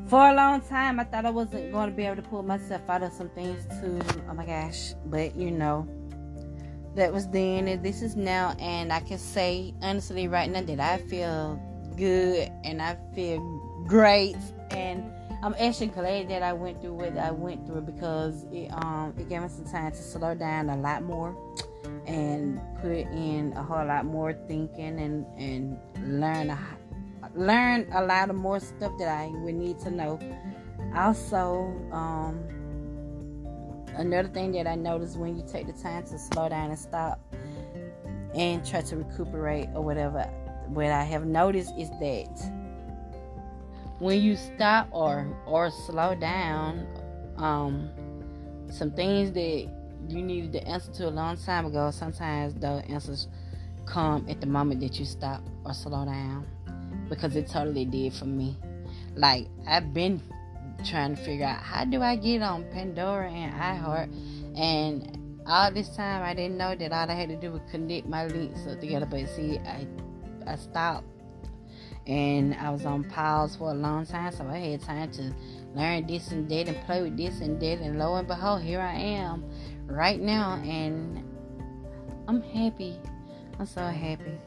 for 0.07 0.29
a 0.29 0.33
long 0.33 0.61
time 0.61 0.99
I 0.99 1.03
thought 1.05 1.25
I 1.25 1.29
wasn't 1.29 1.71
going 1.71 1.89
to 1.89 1.95
be 1.95 2.05
able 2.05 2.21
to 2.21 2.27
pull 2.27 2.43
myself 2.43 2.89
out 2.89 3.03
of 3.03 3.13
some 3.13 3.29
things 3.29 3.65
too. 3.81 3.99
Oh 4.29 4.33
my 4.33 4.45
gosh. 4.45 4.93
But, 5.05 5.35
you 5.35 5.51
know, 5.51 5.87
that 6.95 7.11
was 7.11 7.27
then 7.29 7.67
and 7.67 7.83
this 7.83 8.01
is 8.01 8.15
now. 8.15 8.55
And 8.59 8.91
I 8.91 8.99
can 8.99 9.17
say 9.17 9.73
honestly 9.81 10.27
right 10.27 10.49
now 10.49 10.61
that 10.61 10.79
I 10.79 10.97
feel 10.97 11.61
good 11.95 12.51
and 12.63 12.81
I 12.81 12.97
feel 13.15 13.39
great 13.87 14.35
and 14.71 15.03
I'm 15.43 15.55
actually 15.59 15.87
glad 15.87 16.29
that 16.29 16.41
I 16.41 16.53
went 16.53 16.81
through 16.81 16.93
what 16.93 17.17
I 17.17 17.31
went 17.31 17.67
through 17.67 17.81
because 17.81 18.45
it 18.51 18.71
um 18.71 19.13
it 19.17 19.27
gave 19.29 19.41
me 19.41 19.49
some 19.49 19.65
time 19.65 19.91
to 19.91 19.97
slow 19.97 20.33
down 20.35 20.69
a 20.69 20.77
lot 20.77 21.03
more 21.03 21.35
and 22.07 22.59
put 22.81 22.91
in 22.91 23.53
a 23.55 23.63
whole 23.63 23.85
lot 23.85 24.05
more 24.05 24.33
thinking 24.47 24.99
and 24.99 25.25
and 25.37 25.77
learn 26.19 26.49
a, 26.49 26.59
learn 27.35 27.87
a 27.93 28.03
lot 28.03 28.29
of 28.29 28.35
more 28.35 28.59
stuff 28.59 28.91
that 28.99 29.07
I 29.07 29.27
would 29.27 29.55
need 29.55 29.79
to 29.79 29.91
know. 29.91 30.19
Also, 30.95 31.73
um, 31.91 32.43
another 33.95 34.27
thing 34.27 34.51
that 34.53 34.67
I 34.67 34.75
noticed 34.75 35.17
when 35.17 35.37
you 35.37 35.43
take 35.47 35.67
the 35.67 35.73
time 35.73 36.03
to 36.03 36.19
slow 36.19 36.49
down 36.49 36.69
and 36.69 36.79
stop 36.79 37.19
and 38.35 38.65
try 38.65 38.81
to 38.81 38.97
recuperate 38.97 39.69
or 39.73 39.83
whatever 39.83 40.29
what 40.67 40.87
I 40.87 41.03
have 41.03 41.25
noticed 41.25 41.73
is 41.77 41.89
that 41.99 42.51
when 43.99 44.21
you 44.21 44.35
stop 44.35 44.87
or 44.91 45.27
or 45.45 45.69
slow 45.71 46.15
down, 46.15 46.87
um, 47.37 47.89
some 48.69 48.91
things 48.91 49.31
that 49.33 49.69
you 50.09 50.21
needed 50.21 50.51
the 50.51 50.67
answer 50.67 50.91
to 50.93 51.07
a 51.07 51.11
long 51.11 51.37
time 51.37 51.65
ago, 51.65 51.91
sometimes 51.91 52.53
the 52.55 52.83
answers 52.89 53.27
come 53.85 54.25
at 54.29 54.39
the 54.41 54.47
moment 54.47 54.81
that 54.81 54.99
you 54.99 55.05
stop 55.05 55.41
or 55.65 55.73
slow 55.73 56.05
down 56.05 56.45
because 57.09 57.35
it 57.35 57.47
totally 57.47 57.85
did 57.85 58.13
for 58.13 58.25
me. 58.25 58.57
Like 59.15 59.47
I've 59.67 59.93
been 59.93 60.21
trying 60.85 61.15
to 61.15 61.21
figure 61.21 61.45
out 61.45 61.61
how 61.61 61.85
do 61.85 62.01
I 62.01 62.15
get 62.15 62.41
on 62.41 62.65
Pandora 62.71 63.29
and 63.29 63.53
iHeart? 63.53 64.59
And 64.59 65.41
all 65.47 65.71
this 65.71 65.95
time 65.95 66.23
I 66.23 66.33
didn't 66.33 66.57
know 66.57 66.75
that 66.75 66.91
all 66.91 67.09
I 67.09 67.13
had 67.13 67.29
to 67.29 67.35
do 67.35 67.51
was 67.51 67.61
connect 67.71 68.07
my 68.07 68.27
links 68.27 68.65
up 68.67 68.79
together. 68.79 69.05
But 69.05 69.27
see 69.29 69.59
I 69.59 69.87
I 70.45 70.55
stopped 70.55 71.05
and 72.05 72.53
I 72.55 72.69
was 72.69 72.85
on 72.85 73.05
pause 73.05 73.55
for 73.55 73.71
a 73.71 73.73
long 73.73 74.05
time, 74.05 74.31
so 74.33 74.45
I 74.45 74.57
had 74.57 74.81
time 74.81 75.11
to 75.11 75.33
learn 75.73 76.05
this 76.05 76.31
and 76.31 76.49
that 76.49 76.67
and 76.67 76.77
play 76.85 77.01
with 77.01 77.15
this 77.15 77.39
and 77.39 77.59
that. 77.61 77.79
And 77.79 77.97
lo 77.97 78.15
and 78.15 78.27
behold, 78.27 78.61
here 78.61 78.81
I 78.81 78.93
am 78.93 79.43
right 79.87 80.19
now, 80.19 80.61
and 80.63 81.23
I'm 82.27 82.41
happy. 82.41 82.99
I'm 83.59 83.65
so 83.65 83.81
happy. 83.81 84.37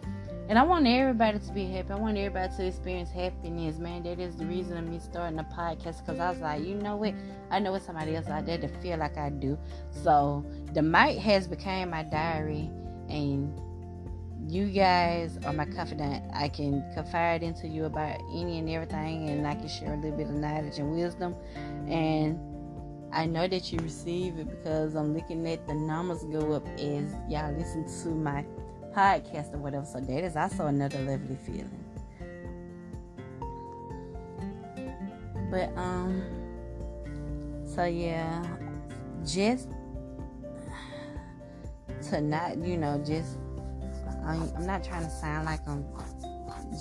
And 0.49 0.59
I 0.59 0.63
want 0.63 0.87
everybody 0.87 1.41
to 1.41 1.53
be 1.53 1.67
happy. 1.67 1.91
I 1.91 1.97
want 1.97 2.17
everybody 2.17 2.55
to 2.57 2.67
experience 2.67 3.11
happiness, 3.11 3.79
man. 3.79 4.05
That 4.05 4.21
is 4.21 4.37
the 4.37 4.47
reason 4.47 4.77
of 4.77 4.87
me 4.87 5.01
starting 5.01 5.41
a 5.41 5.45
podcast 5.45 6.07
because 6.07 6.21
I 6.21 6.31
was 6.31 6.39
like, 6.39 6.65
you 6.65 6.77
know 6.77 6.97
what? 6.97 7.15
I 7.51 7.59
know 7.59 7.75
it's 7.75 7.85
somebody 7.85 8.15
else 8.15 8.29
out 8.29 8.47
there 8.47 8.59
to 8.59 8.69
feel 8.81 8.99
like 8.99 9.19
I 9.19 9.31
do. 9.31 9.59
So 9.91 10.45
the 10.73 10.83
mic 10.83 11.19
has 11.19 11.49
become 11.49 11.91
my 11.91 12.05
diary, 12.05 12.71
and 13.09 13.61
you 14.49 14.67
guys 14.67 15.37
are 15.45 15.53
my 15.53 15.65
confidant. 15.65 16.25
I 16.33 16.49
can 16.49 16.89
confide 16.95 17.43
into 17.43 17.67
you 17.67 17.87
about 17.87 18.21
any 18.33 18.61
and 18.61 18.71
everything, 18.71 19.29
and 19.29 19.45
I 19.47 19.57
can 19.57 19.67
share 19.67 19.95
a 19.95 19.97
little 19.97 20.17
bit 20.17 20.29
of 20.29 20.35
knowledge 20.35 20.79
and 20.79 20.93
wisdom. 20.93 21.35
And 21.89 22.39
I 23.17 23.25
know 23.25 23.49
that 23.49 23.73
you 23.73 23.79
receive 23.79 24.39
it 24.39 24.51
because 24.51 24.95
I'm 24.95 25.15
looking 25.15 25.49
at 25.49 25.67
the 25.67 25.73
numbers 25.73 26.23
go 26.25 26.53
up 26.53 26.69
as 26.79 27.15
y'all 27.31 27.51
listen 27.57 27.87
to 28.03 28.09
my 28.11 28.45
podcast 28.95 29.55
or 29.55 29.59
whatever. 29.59 29.87
So 29.87 30.01
that 30.01 30.23
is 30.23 30.37
also 30.37 30.67
another 30.67 30.99
lovely 30.99 31.39
feeling. 31.47 31.83
But 35.51 35.75
um, 35.79 36.23
so 37.65 37.85
yeah, 37.85 38.45
just 39.25 39.71
to 42.11 42.21
not, 42.21 42.59
you 42.59 42.77
know, 42.77 43.03
just 43.03 43.39
I'm 44.27 44.67
not 44.67 44.85
trying 44.85 45.05
to 45.05 45.11
sound 45.11 45.47
like 45.47 45.67
I'm 45.67 45.87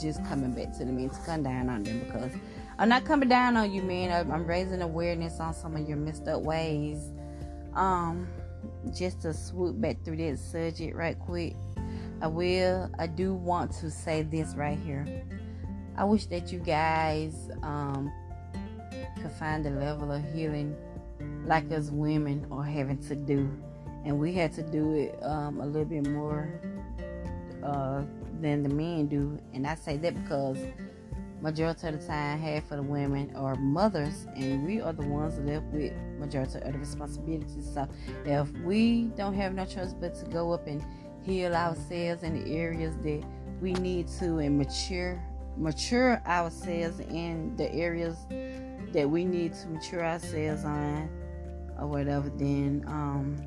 just 0.01 0.21
coming 0.25 0.51
back 0.51 0.73
to 0.73 0.79
the 0.79 0.91
men 0.91 1.09
to 1.11 1.19
come 1.25 1.43
down 1.43 1.69
on 1.69 1.83
them 1.83 1.99
because 1.99 2.33
I'm 2.77 2.89
not 2.89 3.05
coming 3.05 3.29
down 3.29 3.55
on 3.55 3.71
you, 3.71 3.81
man. 3.81 4.29
I'm 4.31 4.45
raising 4.45 4.81
awareness 4.81 5.39
on 5.39 5.53
some 5.53 5.77
of 5.77 5.87
your 5.87 5.97
messed 5.97 6.27
up 6.27 6.41
ways. 6.41 7.11
Um, 7.73 8.27
just 8.93 9.21
to 9.21 9.33
swoop 9.33 9.79
back 9.79 10.03
through 10.03 10.17
that 10.17 10.39
subject 10.39 10.93
right 10.95 11.17
quick, 11.17 11.55
I 12.21 12.27
will. 12.27 12.89
I 12.99 13.07
do 13.07 13.33
want 13.33 13.71
to 13.79 13.89
say 13.89 14.23
this 14.23 14.55
right 14.55 14.77
here. 14.77 15.23
I 15.97 16.03
wish 16.03 16.25
that 16.25 16.51
you 16.51 16.59
guys 16.59 17.49
um, 17.63 18.11
could 19.21 19.31
find 19.31 19.63
the 19.63 19.71
level 19.71 20.11
of 20.11 20.21
healing 20.33 20.75
like 21.45 21.71
us 21.71 21.91
women 21.91 22.45
are 22.51 22.63
having 22.63 22.97
to 23.07 23.15
do, 23.15 23.49
and 24.03 24.19
we 24.19 24.33
had 24.33 24.51
to 24.53 24.63
do 24.63 24.95
it 24.95 25.17
um, 25.23 25.61
a 25.61 25.65
little 25.65 25.85
bit 25.85 26.07
more 26.07 26.59
uh, 27.63 28.01
than 28.41 28.63
the 28.63 28.69
men 28.69 29.07
do, 29.07 29.39
and 29.53 29.65
I 29.65 29.75
say 29.75 29.95
that 29.97 30.21
because 30.23 30.57
majority 31.45 31.87
of 31.87 32.01
the 32.01 32.07
time, 32.07 32.39
half 32.39 32.71
of 32.71 32.77
the 32.77 32.81
women 32.81 33.31
are 33.35 33.53
mothers, 33.53 34.25
and 34.35 34.65
we 34.65 34.81
are 34.81 34.93
the 34.93 35.05
ones 35.05 35.37
left 35.37 35.63
with 35.65 35.93
majority 36.17 36.57
of 36.57 36.73
the 36.73 36.79
responsibilities. 36.79 37.69
So 37.71 37.87
if 38.25 38.51
we 38.63 39.11
don't 39.15 39.35
have 39.35 39.53
no 39.53 39.63
choice 39.63 39.93
but 39.93 40.15
to 40.15 40.25
go 40.25 40.53
up 40.53 40.65
and 40.65 40.83
heal 41.21 41.53
ourselves 41.53 42.23
in 42.23 42.43
the 42.43 42.51
areas 42.51 42.95
that 43.03 43.23
we 43.61 43.73
need 43.73 44.07
to 44.19 44.39
and 44.39 44.57
mature 44.57 45.23
mature 45.55 46.21
ourselves 46.25 46.99
in 46.99 47.55
the 47.55 47.71
areas 47.71 48.17
that 48.91 49.09
we 49.09 49.23
need 49.23 49.53
to 49.53 49.67
mature 49.67 50.03
ourselves 50.03 50.65
on 50.65 51.09
or 51.79 51.87
whatever 51.87 52.29
then 52.37 52.83
um 52.87 53.37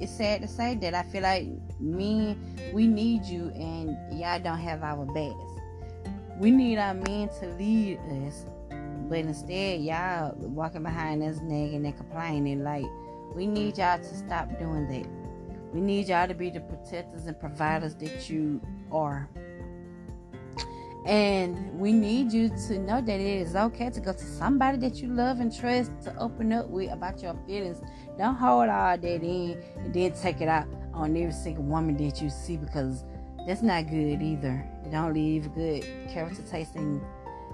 it's 0.00 0.12
sad 0.12 0.40
to 0.42 0.48
say 0.48 0.76
that 0.76 0.94
I 0.94 1.02
feel 1.02 1.22
like 1.22 1.48
men, 1.80 2.38
we 2.72 2.86
need 2.86 3.24
you 3.24 3.48
and 3.54 3.96
y'all 4.18 4.38
don't 4.38 4.58
have 4.58 4.82
our 4.82 5.04
backs. 5.06 5.47
We 6.38 6.52
need 6.52 6.78
our 6.78 6.94
men 6.94 7.28
to 7.40 7.46
lead 7.58 7.98
us, 8.26 8.46
But 9.08 9.18
instead, 9.18 9.80
y'all 9.80 10.36
walking 10.36 10.84
behind 10.84 11.20
us 11.24 11.40
nagging 11.42 11.84
and 11.84 11.96
complaining. 11.96 12.62
Like, 12.62 12.86
we 13.34 13.46
need 13.46 13.78
y'all 13.78 13.98
to 13.98 14.04
stop 14.04 14.56
doing 14.56 14.86
that. 14.88 15.06
We 15.72 15.80
need 15.80 16.06
y'all 16.06 16.28
to 16.28 16.34
be 16.34 16.50
the 16.50 16.60
protectors 16.60 17.26
and 17.26 17.38
providers 17.40 17.96
that 17.96 18.30
you 18.30 18.60
are. 18.92 19.28
And 21.06 21.78
we 21.78 21.92
need 21.92 22.32
you 22.32 22.50
to 22.68 22.78
know 22.78 23.00
that 23.00 23.20
it 23.20 23.40
is 23.40 23.56
okay 23.56 23.90
to 23.90 24.00
go 24.00 24.12
to 24.12 24.24
somebody 24.24 24.78
that 24.78 24.96
you 24.96 25.08
love 25.08 25.40
and 25.40 25.54
trust 25.54 25.90
to 26.02 26.16
open 26.18 26.52
up 26.52 26.68
with 26.68 26.92
about 26.92 27.20
your 27.20 27.34
feelings. 27.46 27.80
Don't 28.16 28.36
hold 28.36 28.68
all 28.68 28.96
that 28.96 29.04
in 29.04 29.60
and 29.78 29.92
then 29.92 30.12
take 30.12 30.40
it 30.40 30.48
out 30.48 30.66
on 30.92 31.16
every 31.16 31.32
single 31.32 31.64
woman 31.64 31.96
that 31.96 32.20
you 32.22 32.30
see 32.30 32.56
because 32.56 33.04
that's 33.46 33.62
not 33.62 33.88
good 33.88 34.22
either. 34.22 34.64
It 34.84 34.92
don't 34.92 35.14
leave 35.14 35.52
good 35.54 35.82
character 36.08 36.42
tasting 36.42 37.04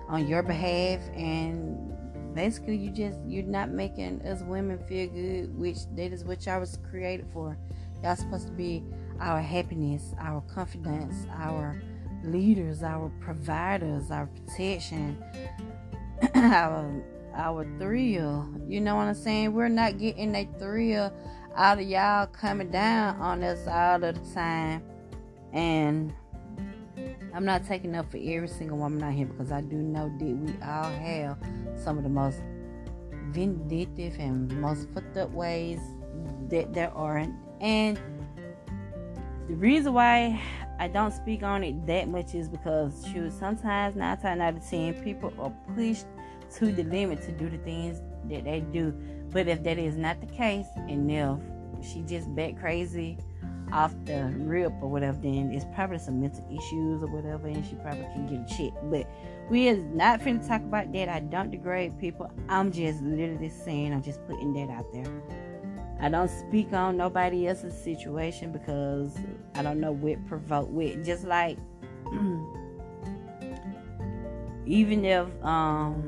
on 0.09 0.27
your 0.27 0.43
behalf 0.43 1.01
and 1.15 1.95
basically 2.35 2.77
you 2.77 2.91
just 2.91 3.19
you're 3.27 3.45
not 3.45 3.71
making 3.71 4.21
us 4.23 4.43
women 4.43 4.79
feel 4.87 5.09
good, 5.09 5.57
which 5.57 5.79
that 5.97 6.13
is 6.13 6.25
what 6.25 6.45
y'all 6.47 6.61
was 6.61 6.79
created 6.91 7.27
for. 7.33 7.57
Y'all 8.03 8.17
supposed 8.17 8.47
to 8.47 8.53
be 8.53 8.83
our 9.21 9.41
happiness, 9.41 10.15
our 10.19 10.41
confidence, 10.43 11.27
our 11.39 11.81
leaders, 12.25 12.83
our 12.83 13.11
providers, 13.21 14.11
our 14.11 14.27
protection, 14.27 15.23
our 16.35 17.03
our 17.35 17.65
thrill. 17.79 18.49
You 18.67 18.81
know 18.81 18.97
what 18.97 19.09
I'm 19.09 19.15
saying? 19.15 19.53
We're 19.53 19.69
not 19.69 19.99
getting 19.99 20.33
that 20.33 20.59
thrill 20.59 21.13
out 21.57 21.79
of 21.79 21.85
y'all 21.85 22.27
coming 22.27 22.71
down 22.71 23.17
on 23.21 23.43
us 23.43 23.67
all 23.67 24.03
of 24.03 24.15
the 24.15 24.35
time. 24.35 24.83
And 25.55 26.13
I'm 27.33 27.45
not 27.45 27.65
taking 27.65 27.95
up 27.95 28.11
for 28.11 28.19
every 28.19 28.49
single 28.49 28.77
woman 28.77 29.03
out 29.03 29.15
here 29.15 29.27
because 29.27 29.51
I 29.51 29.61
do 29.61 29.77
know 29.77 30.13
that 30.19 30.25
we 30.25 30.53
all 30.63 30.91
have 30.91 31.39
some 31.77 31.97
of 31.97 32.05
the 32.05 32.11
most 32.11 32.41
vindictive 33.31 34.17
and 34.19 34.53
most 34.61 34.89
fucked 34.91 35.17
up 35.17 35.31
ways 35.31 35.81
that 36.49 36.75
there 36.75 36.93
are. 36.93 37.27
And 37.61 37.99
the 39.49 39.55
reason 39.55 39.93
why 39.95 40.41
I 40.79 40.89
don't 40.89 41.13
speak 41.13 41.43
on 41.43 41.63
it 41.63 41.87
that 41.87 42.09
much 42.09 42.35
is 42.35 42.49
because 42.49 43.07
shoot, 43.13 43.33
sometimes 43.33 43.97
nine 43.97 44.19
times 44.19 44.41
out 44.41 44.57
of 44.57 44.69
ten 44.69 44.95
people 45.03 45.33
are 45.39 45.53
pushed 45.75 46.07
to 46.57 46.73
the 46.73 46.85
limit 46.85 47.23
to 47.23 47.33
do 47.33 47.49
the 47.49 47.59
things 47.59 48.01
that 48.29 48.45
they 48.45 48.61
do. 48.61 48.93
But 49.31 49.49
if 49.49 49.63
that 49.65 49.79
is 49.79 49.97
not 49.97 50.21
the 50.21 50.27
case, 50.27 50.67
and 50.89 51.11
if 51.11 51.87
she 51.87 52.03
just 52.03 52.35
back 52.35 52.59
crazy 52.59 53.19
off 53.73 53.95
the 54.05 54.33
rip 54.39 54.73
or 54.81 54.89
whatever, 54.89 55.19
then 55.23 55.51
it's 55.53 55.65
probably 55.75 55.99
some 55.99 56.21
mental 56.21 56.45
issues 56.51 57.03
or 57.03 57.07
whatever, 57.07 57.49
and 57.49 57.65
she 57.67 57.75
probably 57.77 58.05
can 58.13 58.27
get 58.27 58.41
a 58.41 58.57
check. 58.57 58.73
But 58.85 59.09
we 59.51 59.69
is 59.69 59.85
not 59.93 60.21
finna 60.21 60.47
talk 60.47 60.61
about 60.63 60.93
that. 60.93 61.09
I 61.09 61.21
don't 61.21 61.51
degrade 61.51 61.99
people. 61.99 62.31
I'm 62.49 62.71
just 62.73 63.03
literally 63.03 63.49
saying, 63.49 63.93
I'm 63.93 64.03
just 64.03 64.27
putting 64.27 64.53
that 64.55 64.71
out 64.71 64.93
there. 64.93 65.07
I 66.01 66.09
don't 66.09 66.31
speak 66.31 66.73
on 66.73 66.97
nobody 66.97 67.47
else's 67.49 67.77
situation 67.77 68.53
because 68.53 69.17
I 69.55 69.63
don't 69.63 69.81
know 69.81 69.93
what 69.93 70.25
provoked 70.27 70.71
what. 70.71 71.03
Just 71.05 71.25
like 71.25 71.57
even 74.67 75.05
if 75.05 75.27
um 75.45 76.03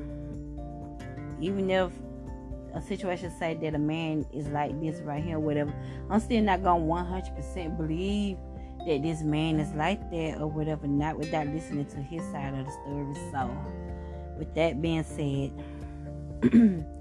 even 1.40 1.71
if 1.71 1.92
a 2.77 2.83
situation 2.83 3.31
say 3.31 3.55
that 3.55 3.75
a 3.75 3.79
man 3.79 4.27
is 4.33 4.47
like 4.49 4.79
this 4.81 5.01
right 5.01 5.25
here, 5.25 5.39
whatever, 5.39 5.73
I'm 6.11 6.21
still 6.21 6.43
not 6.43 6.62
gonna 6.62 6.85
100% 6.85 7.77
believe 7.77 8.37
that 8.87 9.03
this 9.03 9.23
man 9.23 9.59
is 9.59 9.73
like 9.73 10.11
that 10.11 10.41
or 10.41 10.47
whatever, 10.47 10.87
not 10.87 11.19
without 11.19 11.47
listening 11.49 11.87
to 11.87 11.97
his 11.97 12.23
side 12.31 12.55
of 12.55 12.67
the 12.67 12.73
story. 12.73 13.15
So, 13.33 13.51
with 14.39 14.55
that 14.55 14.81
being 14.81 15.03
said. 15.03 15.53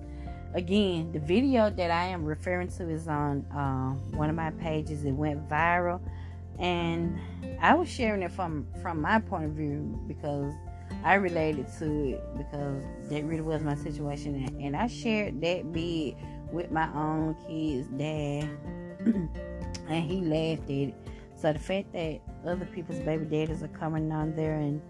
again, 0.55 1.11
the 1.11 1.19
video 1.19 1.69
that 1.69 1.91
I 1.91 2.05
am 2.05 2.23
referring 2.23 2.69
to 2.69 2.89
is 2.89 3.07
on 3.07 3.45
uh, 3.51 3.91
one 4.15 4.29
of 4.29 4.35
my 4.35 4.51
pages. 4.51 5.03
It 5.03 5.11
went 5.11 5.47
viral, 5.47 5.99
and 6.57 7.19
I 7.61 7.75
was 7.75 7.89
sharing 7.89 8.23
it 8.23 8.31
from 8.31 8.65
from 8.81 9.01
my 9.01 9.19
point 9.19 9.45
of 9.45 9.51
view 9.51 9.99
because 10.07 10.53
I 11.05 11.15
related 11.15 11.67
to 11.79 12.09
it 12.09 12.23
because 12.35 12.83
that 13.09 13.23
really 13.23 13.41
was 13.41 13.63
my 13.63 13.75
situation, 13.75 14.59
and 14.59 14.75
I 14.75 14.87
shared 14.87 15.39
that 15.41 15.71
bit 15.71 16.15
with 16.51 16.71
my 16.71 16.89
own 16.95 17.35
kids' 17.47 17.87
dad, 17.89 18.49
and 19.87 20.03
he 20.03 20.21
laughed 20.21 20.63
at 20.63 20.69
it. 20.69 20.95
So 21.35 21.53
the 21.53 21.59
fact 21.59 21.93
that 21.93 22.21
other 22.45 22.65
people's 22.65 22.99
baby 22.99 23.25
daddies 23.25 23.61
are 23.61 23.67
coming 23.67 24.11
on 24.11 24.35
there 24.35 24.55
and 24.55 24.81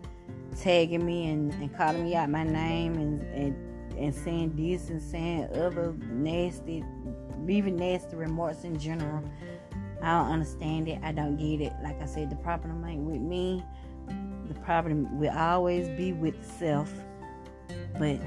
tagging 0.57 1.05
me 1.05 1.29
and, 1.29 1.51
and 1.53 1.75
calling 1.75 2.05
me 2.05 2.15
out 2.15 2.29
my 2.29 2.43
name 2.43 2.93
and, 2.93 3.21
and 3.33 3.75
and 3.97 4.13
saying 4.13 4.55
this 4.55 4.89
and 4.89 5.01
saying 5.01 5.49
other 5.55 5.93
nasty, 6.11 6.83
even 7.47 7.75
nasty 7.75 8.15
remarks 8.15 8.63
in 8.63 8.77
general. 8.77 9.23
I 10.01 10.11
don't 10.11 10.31
understand 10.31 10.87
it. 10.87 10.99
I 11.01 11.11
don't 11.11 11.37
get 11.37 11.65
it. 11.65 11.73
Like 11.81 12.01
I 12.01 12.05
said, 12.05 12.29
the 12.29 12.35
problem 12.35 12.83
ain't 12.85 13.01
with 13.01 13.21
me. 13.21 13.63
The 14.47 14.59
problem 14.61 15.19
will 15.19 15.31
always 15.31 15.89
be 15.89 16.13
with 16.13 16.35
self. 16.59 16.91
But 17.97 18.19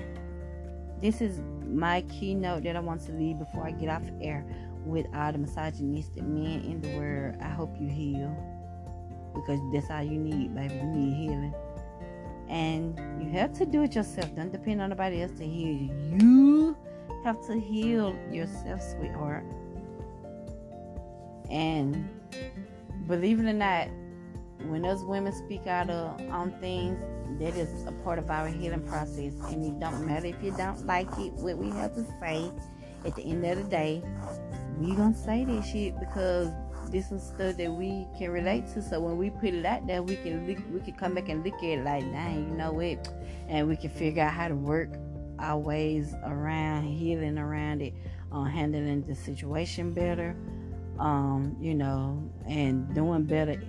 this 1.00 1.20
is 1.20 1.40
my 1.64 2.02
keynote 2.02 2.64
that 2.64 2.76
I 2.76 2.80
want 2.80 3.04
to 3.06 3.12
leave 3.12 3.38
before 3.38 3.66
I 3.66 3.72
get 3.72 3.88
off 3.88 4.02
air 4.20 4.44
with 4.84 5.06
all 5.14 5.32
the 5.32 5.38
misogynistic 5.38 6.22
men 6.22 6.62
in 6.62 6.80
the 6.80 6.96
world. 6.96 7.36
I 7.40 7.48
hope 7.48 7.76
you 7.78 7.88
heal. 7.88 8.36
Because 9.34 9.60
that's 9.72 9.90
all 9.90 10.02
you 10.02 10.18
need, 10.18 10.54
baby. 10.54 10.74
You 10.74 10.84
need 10.84 11.14
healing. 11.14 11.54
And 12.48 12.98
you 13.22 13.30
have 13.38 13.52
to 13.58 13.66
do 13.66 13.82
it 13.82 13.94
yourself. 13.94 14.34
Don't 14.34 14.50
depend 14.50 14.80
on 14.80 14.90
nobody 14.90 15.22
else 15.22 15.32
to 15.32 15.46
heal 15.46 15.74
you. 15.74 15.90
You 16.18 16.76
have 17.24 17.46
to 17.46 17.60
heal 17.60 18.18
yourself, 18.32 18.80
sweetheart. 18.82 19.44
And 21.50 22.08
believe 23.06 23.40
it 23.40 23.46
or 23.46 23.52
not, 23.52 23.88
when 24.66 24.82
those 24.82 25.04
women 25.04 25.32
speak 25.32 25.66
out 25.66 25.90
of, 25.90 26.20
on 26.30 26.52
things, 26.60 26.98
that 27.40 27.56
is 27.56 27.86
a 27.86 27.92
part 27.92 28.18
of 28.18 28.30
our 28.30 28.48
healing 28.48 28.82
process. 28.82 29.34
And 29.50 29.64
it 29.64 29.78
don't 29.80 30.04
matter 30.06 30.26
if 30.26 30.42
you 30.42 30.50
don't 30.52 30.86
like 30.86 31.08
it, 31.18 31.32
what 31.34 31.56
we 31.56 31.70
have 31.70 31.94
to 31.94 32.04
say. 32.20 32.50
At 33.04 33.14
the 33.14 33.22
end 33.22 33.44
of 33.44 33.58
the 33.58 33.64
day, 33.64 34.02
we 34.78 34.94
gonna 34.94 35.14
say 35.14 35.44
this 35.44 35.64
shit 35.66 35.98
because 36.00 36.50
this 36.90 37.12
is 37.12 37.22
stuff 37.22 37.56
that 37.56 37.72
we 37.72 38.06
can 38.18 38.30
relate 38.30 38.66
to. 38.74 38.82
So 38.82 39.00
when 39.00 39.16
we 39.16 39.30
put 39.30 39.54
it 39.54 39.64
out 39.64 39.86
there, 39.86 40.02
we 40.02 40.16
can 40.16 40.46
look, 40.46 40.58
we 40.72 40.80
can 40.80 40.94
come 40.94 41.14
back 41.14 41.28
and 41.28 41.44
look 41.44 41.54
at 41.56 41.64
it 41.64 41.84
like, 41.84 42.02
dang, 42.10 42.48
you 42.48 42.56
know 42.56 42.72
what? 42.72 43.08
And 43.48 43.68
we 43.68 43.76
can 43.76 43.90
figure 43.90 44.22
out 44.22 44.32
how 44.32 44.48
to 44.48 44.54
work 44.54 44.90
our 45.38 45.58
ways 45.58 46.14
around 46.24 46.84
healing 46.84 47.38
around 47.38 47.82
it, 47.82 47.94
uh, 48.32 48.44
handling 48.44 49.02
the 49.06 49.14
situation 49.14 49.92
better, 49.92 50.36
um, 50.98 51.56
you 51.60 51.74
know, 51.74 52.28
and 52.48 52.92
doing 52.94 53.24
better 53.24 53.62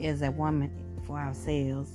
as 0.00 0.22
a 0.22 0.30
woman 0.30 0.70
for 1.06 1.18
ourselves. 1.18 1.92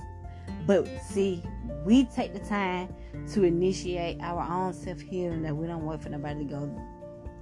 But 0.66 0.88
see, 1.04 1.44
we 1.86 2.06
take 2.06 2.34
the 2.34 2.40
time 2.40 2.94
to 3.34 3.44
initiate 3.44 4.20
our 4.22 4.42
own 4.42 4.74
self 4.74 5.00
healing 5.00 5.42
that 5.44 5.56
we 5.56 5.68
don't 5.68 5.86
wait 5.86 6.02
for 6.02 6.10
nobody 6.10 6.40
to 6.40 6.46
go 6.46 6.82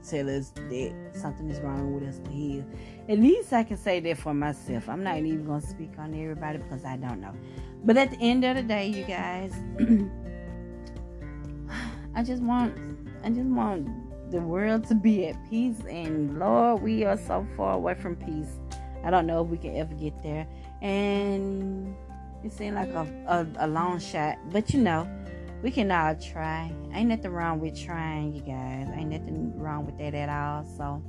tell 0.07 0.29
us 0.29 0.51
that 0.55 0.93
something 1.13 1.49
is 1.49 1.59
wrong 1.59 1.93
with 1.93 2.07
us 2.07 2.19
to 2.19 2.31
heal. 2.31 2.65
At 3.09 3.19
least 3.19 3.51
I 3.53 3.63
can 3.63 3.77
say 3.77 3.99
that 3.99 4.17
for 4.17 4.33
myself. 4.33 4.87
I'm 4.87 5.03
not 5.03 5.17
even 5.17 5.45
going 5.45 5.61
to 5.61 5.67
speak 5.67 5.91
on 5.97 6.13
everybody 6.13 6.59
because 6.59 6.85
I 6.85 6.97
don't 6.97 7.19
know. 7.19 7.33
But 7.83 7.97
at 7.97 8.11
the 8.11 8.17
end 8.17 8.43
of 8.45 8.55
the 8.55 8.63
day, 8.63 8.87
you 8.87 9.03
guys, 9.03 9.53
I 12.15 12.23
just 12.23 12.41
want, 12.41 12.77
I 13.23 13.29
just 13.29 13.47
want 13.47 13.87
the 14.31 14.39
world 14.39 14.87
to 14.87 14.95
be 14.95 15.27
at 15.27 15.49
peace. 15.49 15.79
And 15.89 16.39
Lord, 16.39 16.81
we 16.81 17.03
are 17.03 17.17
so 17.17 17.45
far 17.55 17.75
away 17.75 17.95
from 17.95 18.15
peace. 18.15 18.59
I 19.07 19.09
don't 19.09 19.25
know 19.25 19.41
if 19.41 19.47
we 19.47 19.57
can 19.57 19.73
ever 19.77 19.95
get 19.95 20.21
there. 20.21 20.45
And 20.81 21.95
it 22.43 22.51
seemed 22.51 22.75
like 22.75 22.89
a, 22.89 23.07
a, 23.25 23.65
a 23.65 23.67
long 23.67 23.99
shot, 23.99 24.35
but 24.51 24.73
you 24.73 24.81
know 24.81 25.07
we 25.63 25.71
can 25.71 25.89
all 25.93 26.13
try. 26.15 26.69
Ain't 26.93 27.07
nothing 27.07 27.31
wrong 27.31 27.61
with 27.61 27.81
trying, 27.81 28.33
you 28.33 28.41
guys. 28.41 28.89
Ain't 28.93 29.11
nothing 29.11 29.57
wrong 29.57 29.85
with 29.85 29.97
that 29.99 30.13
at 30.13 30.27
all. 30.27 30.65
So, 30.65 31.01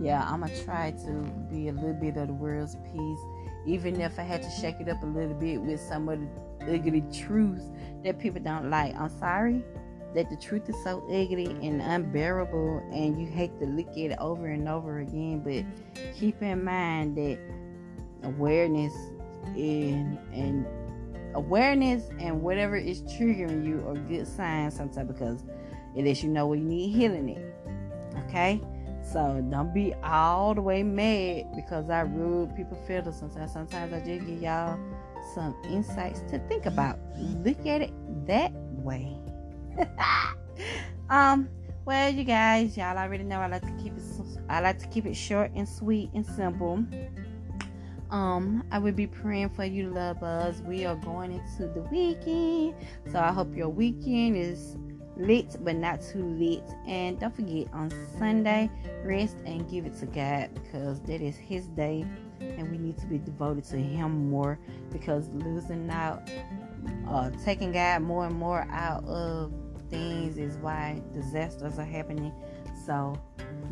yeah, 0.00 0.28
I'm 0.28 0.40
gonna 0.40 0.64
try 0.64 0.90
to 0.90 1.12
be 1.48 1.68
a 1.68 1.72
little 1.72 1.94
bit 1.94 2.16
of 2.16 2.26
the 2.26 2.34
world's 2.34 2.74
peace, 2.92 3.20
even 3.66 4.00
if 4.00 4.18
I 4.18 4.22
had 4.22 4.42
to 4.42 4.50
shake 4.50 4.80
it 4.80 4.88
up 4.88 5.00
a 5.04 5.06
little 5.06 5.34
bit 5.34 5.58
with 5.62 5.80
some 5.80 6.08
of 6.08 6.18
the 6.18 6.74
ugly 6.74 7.04
truths 7.14 7.70
that 8.02 8.18
people 8.18 8.42
don't 8.42 8.68
like. 8.68 8.96
I'm 8.96 9.16
sorry 9.20 9.62
that 10.14 10.30
the 10.30 10.36
truth 10.36 10.68
is 10.68 10.76
so 10.82 11.02
ugly 11.06 11.46
and 11.62 11.80
unbearable, 11.82 12.82
and 12.92 13.20
you 13.20 13.26
hate 13.26 13.58
to 13.60 13.66
look 13.66 13.88
at 13.90 13.96
it 13.96 14.18
over 14.18 14.46
and 14.46 14.68
over 14.68 15.00
again. 15.00 15.40
But 15.40 15.64
keep 16.14 16.42
in 16.42 16.64
mind 16.64 17.16
that 17.16 17.38
awareness 18.22 18.92
and 19.56 20.18
and 20.32 20.66
awareness 21.34 22.04
and 22.18 22.42
whatever 22.42 22.76
is 22.76 23.02
triggering 23.02 23.66
you 23.66 23.86
are 23.86 23.94
good 23.94 24.26
signs 24.26 24.74
sometimes 24.74 25.12
because 25.12 25.44
it 25.94 26.04
lets 26.04 26.22
you 26.22 26.28
know 26.28 26.46
where 26.46 26.58
you 26.58 26.64
need 26.64 26.90
healing 26.90 27.28
it. 27.28 27.54
Okay? 28.24 28.60
So 29.02 29.44
don't 29.50 29.72
be 29.72 29.94
all 30.02 30.54
the 30.54 30.60
way 30.60 30.82
mad 30.82 31.46
because 31.54 31.88
I 31.88 32.00
rule 32.02 32.46
people 32.48 32.76
feel 32.86 33.10
sometimes. 33.12 33.52
Sometimes 33.52 33.92
I 33.92 33.98
just 34.00 34.26
give 34.26 34.42
y'all 34.42 34.78
some 35.34 35.56
insights 35.64 36.20
to 36.30 36.38
think 36.40 36.66
about. 36.66 36.98
Look 37.16 37.66
at 37.66 37.82
it 37.82 37.92
that 38.26 38.52
way. 38.52 39.16
um, 41.10 41.48
well, 41.84 42.12
you 42.12 42.24
guys, 42.24 42.76
y'all 42.76 42.98
already 42.98 43.24
know 43.24 43.40
I 43.40 43.46
like 43.46 43.62
to 43.62 43.82
keep 43.82 43.96
it. 43.96 44.02
I 44.48 44.60
like 44.60 44.78
to 44.80 44.86
keep 44.88 45.06
it 45.06 45.14
short 45.14 45.50
and 45.54 45.68
sweet 45.68 46.10
and 46.14 46.24
simple. 46.24 46.84
Um, 48.10 48.64
I 48.70 48.78
will 48.78 48.92
be 48.92 49.06
praying 49.06 49.50
for 49.50 49.64
you, 49.64 49.90
love 49.90 50.22
us. 50.22 50.60
We 50.60 50.86
are 50.86 50.96
going 50.96 51.32
into 51.32 51.68
the 51.68 51.82
weekend, 51.90 52.74
so 53.10 53.18
I 53.18 53.32
hope 53.32 53.54
your 53.54 53.68
weekend 53.68 54.36
is 54.36 54.76
lit 55.18 55.56
but 55.64 55.76
not 55.76 56.00
too 56.00 56.24
lit. 56.24 56.62
And 56.86 57.18
don't 57.18 57.34
forget 57.34 57.66
on 57.72 57.90
Sunday, 58.18 58.70
rest 59.04 59.36
and 59.44 59.68
give 59.70 59.84
it 59.84 59.94
to 60.00 60.06
God 60.06 60.50
because 60.54 61.00
that 61.00 61.20
is 61.20 61.36
His 61.36 61.66
day, 61.68 62.04
and 62.40 62.70
we 62.70 62.78
need 62.78 62.96
to 62.98 63.06
be 63.06 63.18
devoted 63.18 63.64
to 63.64 63.76
Him 63.76 64.30
more 64.30 64.58
because 64.90 65.28
losing 65.30 65.90
out, 65.90 66.30
uh, 67.08 67.30
taking 67.44 67.72
God 67.72 68.02
more 68.02 68.26
and 68.26 68.36
more 68.36 68.66
out 68.70 69.04
of 69.04 69.52
things 69.90 70.38
is 70.38 70.56
why 70.58 71.02
disasters 71.12 71.78
are 71.78 71.84
happening. 71.84 72.32
So, 72.86 73.20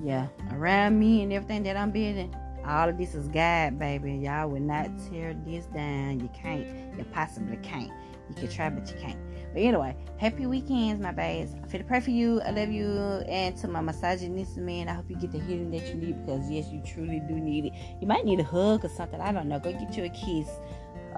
yeah, 0.02 0.28
around 0.52 0.98
me 0.98 1.22
and 1.22 1.32
everything 1.32 1.62
that 1.64 1.76
I'm 1.76 1.90
building 1.90 2.34
all 2.66 2.88
of 2.88 2.98
this 2.98 3.14
is 3.14 3.28
God, 3.28 3.78
baby. 3.78 4.14
Y'all 4.14 4.50
will 4.50 4.60
not 4.60 4.90
tear 5.08 5.34
this 5.46 5.66
down. 5.66 6.20
You 6.20 6.28
can't. 6.34 6.66
You 6.98 7.04
possibly 7.12 7.56
can't. 7.58 7.92
You 8.28 8.34
can 8.34 8.48
try, 8.48 8.70
but 8.70 8.90
you 8.90 8.96
can't. 9.00 9.18
But 9.52 9.62
anyway, 9.62 9.96
happy 10.18 10.46
weekends, 10.46 11.00
my 11.00 11.12
babes. 11.12 11.54
I 11.62 11.68
feel 11.68 11.80
to 11.80 11.86
pray 11.86 12.00
for 12.00 12.10
you. 12.10 12.40
I 12.40 12.50
love 12.50 12.70
you. 12.70 12.88
And 13.28 13.56
to 13.58 13.68
my 13.68 13.80
misogynist 13.80 14.56
man, 14.56 14.88
I 14.88 14.94
hope 14.94 15.08
you 15.08 15.16
get 15.16 15.30
the 15.30 15.38
healing 15.38 15.70
that 15.70 15.86
you 15.86 15.94
need 15.94 16.26
because, 16.26 16.50
yes, 16.50 16.66
you 16.72 16.82
truly 16.84 17.20
do 17.20 17.34
need 17.34 17.66
it. 17.66 17.72
You 18.00 18.08
might 18.08 18.24
need 18.24 18.40
a 18.40 18.44
hug 18.44 18.84
or 18.84 18.88
something. 18.88 19.20
I 19.20 19.30
don't 19.30 19.48
know. 19.48 19.60
Go 19.60 19.72
get 19.72 19.96
you 19.96 20.04
a 20.04 20.08
kiss. 20.08 20.48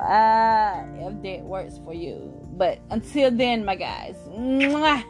Ah, 0.00 0.84
if 0.94 1.22
that 1.22 1.44
works 1.44 1.80
for 1.84 1.94
you. 1.94 2.32
But 2.56 2.78
until 2.90 3.30
then, 3.30 3.64
my 3.64 3.76
guys, 3.76 4.16
mwah, 4.30 5.04